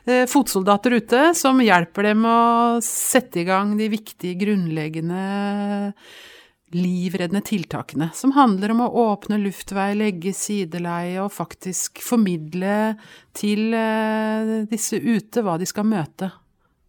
eh, 0.05 0.27
fotsoldater 0.29 0.93
ute 0.99 1.21
som 1.37 1.57
hjelper 1.63 2.11
dem 2.11 2.27
å 2.29 2.41
sette 2.85 3.41
i 3.41 3.47
gang 3.47 3.73
de 3.79 3.87
viktige, 3.89 4.37
grunnleggende 4.37 5.23
livreddende 6.77 7.41
tiltakene, 7.41 8.11
som 8.13 8.35
handler 8.35 8.75
om 8.75 8.83
å 8.85 8.91
åpne 9.07 9.39
luftvei, 9.41 9.95
legge 9.97 10.35
sideleie 10.37 11.17
og 11.23 11.33
faktisk 11.33 12.03
formidle 12.05 12.93
til 13.33 13.73
eh, 13.73 14.53
disse 14.69 15.01
ute 15.01 15.41
hva 15.41 15.57
de 15.57 15.65
skal 15.69 15.89
møte. 15.89 16.29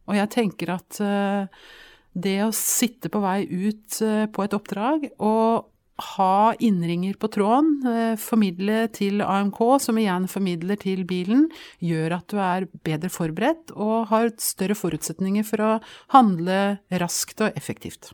Og 0.05 0.21
jeg 0.21 0.35
tenker 0.37 0.77
at 0.77 1.01
eh, 1.01 1.67
det 2.13 2.39
å 2.45 2.53
sitte 2.53 3.09
på 3.09 3.25
vei 3.25 3.47
ut 3.49 4.03
på 4.35 4.45
et 4.45 4.57
oppdrag 4.57 5.13
og 5.17 5.71
ha 6.01 6.55
innringer 6.59 7.15
på 7.21 7.31
tråden, 7.33 7.71
eh, 7.87 8.17
formidle 8.21 8.89
til 8.93 9.23
AMK, 9.25 9.61
som 9.81 9.99
igjen 10.01 10.29
formidler 10.31 10.79
til 10.81 11.05
bilen, 11.09 11.49
gjør 11.81 12.17
at 12.19 12.29
du 12.29 12.39
er 12.41 12.69
bedre 12.87 13.11
forberedt 13.13 13.75
og 13.77 14.09
har 14.13 14.33
større 14.41 14.77
forutsetninger 14.79 15.47
for 15.47 15.65
å 15.65 15.73
handle 16.15 16.81
raskt 16.91 17.45
og 17.45 17.57
effektivt. 17.57 18.13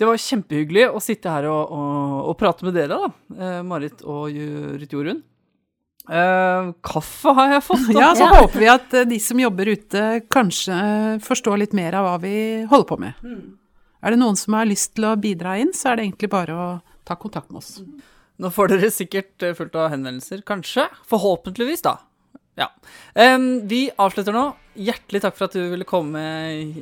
Det 0.00 0.08
var 0.08 0.16
kjempehyggelig 0.16 0.86
å 0.88 1.00
sitte 1.04 1.28
her 1.28 1.50
og, 1.50 1.72
og, 1.76 2.14
og 2.32 2.38
prate 2.40 2.64
med 2.64 2.78
dere, 2.78 2.96
da. 2.96 3.10
Eh, 3.36 3.60
Marit 3.62 4.00
og 4.02 4.32
Ruth 4.32 4.96
Jorunn. 4.96 5.24
Uh, 6.10 6.72
kaffe 6.82 7.30
har 7.36 7.52
jeg 7.52 7.62
fått. 7.62 7.82
Da. 7.92 8.00
Ja, 8.02 8.08
så 8.16 8.26
håper 8.32 8.58
vi 8.58 8.68
at 8.72 8.94
de 9.06 9.18
som 9.22 9.38
jobber 9.38 9.68
ute, 9.68 10.04
kanskje 10.32 10.74
forstår 11.22 11.60
litt 11.60 11.76
mer 11.76 11.94
av 12.00 12.08
hva 12.08 12.14
vi 12.24 12.36
holder 12.70 12.88
på 12.88 12.98
med. 13.04 13.20
Er 14.00 14.14
det 14.14 14.20
noen 14.20 14.38
som 14.38 14.56
har 14.56 14.68
lyst 14.68 14.94
til 14.96 15.08
å 15.08 15.16
bidra 15.20 15.58
inn, 15.60 15.74
så 15.76 15.90
er 15.90 15.98
det 15.98 16.06
egentlig 16.08 16.30
bare 16.32 16.56
å 16.56 16.68
ta 17.08 17.16
kontakt 17.20 17.50
med 17.52 17.60
oss. 17.60 17.74
Nå 18.40 18.48
får 18.54 18.72
dere 18.72 18.88
sikkert 18.94 19.44
eh, 19.44 19.56
fullt 19.56 19.76
av 19.76 19.90
henvendelser, 19.92 20.40
kanskje. 20.48 20.86
Forhåpentligvis, 21.10 21.84
da. 21.84 21.98
Ja. 22.58 22.66
Um, 23.14 23.68
vi 23.68 23.90
avslutter 23.96 24.34
nå. 24.34 24.50
Hjertelig 24.80 25.20
takk 25.24 25.34
for 25.36 25.48
at 25.48 25.54
du 25.56 25.64
ville 25.72 25.86
komme, 25.88 26.20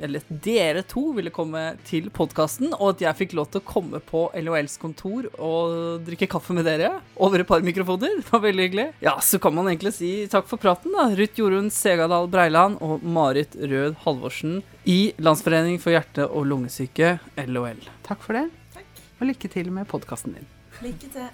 eller 0.04 0.24
dere 0.44 0.82
to 0.86 1.06
ville 1.16 1.32
komme 1.34 1.62
til 1.88 2.10
podkasten, 2.14 2.74
og 2.76 2.92
at 2.92 3.02
jeg 3.06 3.18
fikk 3.22 3.34
lov 3.38 3.48
til 3.50 3.62
å 3.62 3.66
komme 3.66 4.00
på 4.04 4.26
LHLs 4.36 4.76
kontor 4.82 5.26
og 5.34 6.04
drikke 6.06 6.28
kaffe 6.30 6.54
med 6.54 6.68
dere 6.68 6.92
over 7.16 7.42
et 7.42 7.48
par 7.48 7.64
mikrofoner. 7.66 8.20
Det 8.20 8.28
var 8.34 8.44
veldig 8.44 8.68
hyggelig. 8.68 8.86
Ja, 9.04 9.16
så 9.24 9.40
kan 9.42 9.56
man 9.56 9.70
egentlig 9.72 9.94
si 9.96 10.12
takk 10.30 10.46
for 10.50 10.60
praten, 10.62 10.94
da. 10.94 11.08
Ruth 11.16 11.40
Jorunn 11.40 11.72
Segadal 11.74 12.28
Breiland 12.30 12.78
og 12.84 13.02
Marit 13.02 13.56
Rød 13.58 13.98
Halvorsen 14.04 14.60
i 14.84 15.00
Landsforening 15.18 15.80
for 15.82 15.96
hjerte- 15.96 16.28
og 16.28 16.46
lungesyke, 16.52 17.16
LHL. 17.40 17.82
Takk 18.06 18.24
for 18.24 18.38
det, 18.38 18.48
takk. 18.76 19.04
og 19.18 19.28
lykke 19.32 19.52
til 19.56 19.74
med 19.74 19.88
podkasten 19.90 20.38
din. 20.38 20.48
Lykke 20.84 21.14
til. 21.16 21.28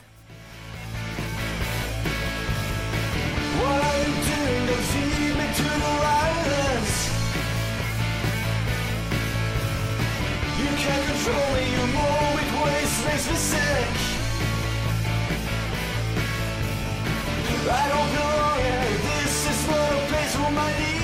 I 17.66 17.88
don't 17.88 18.10
belong 18.12 18.58
here, 18.60 18.98
this 18.98 19.50
is 19.50 19.68
not 19.68 19.92
a 19.92 20.06
place 20.06 20.36
for 20.36 20.50
my 20.50 20.78
needs. 20.78 21.03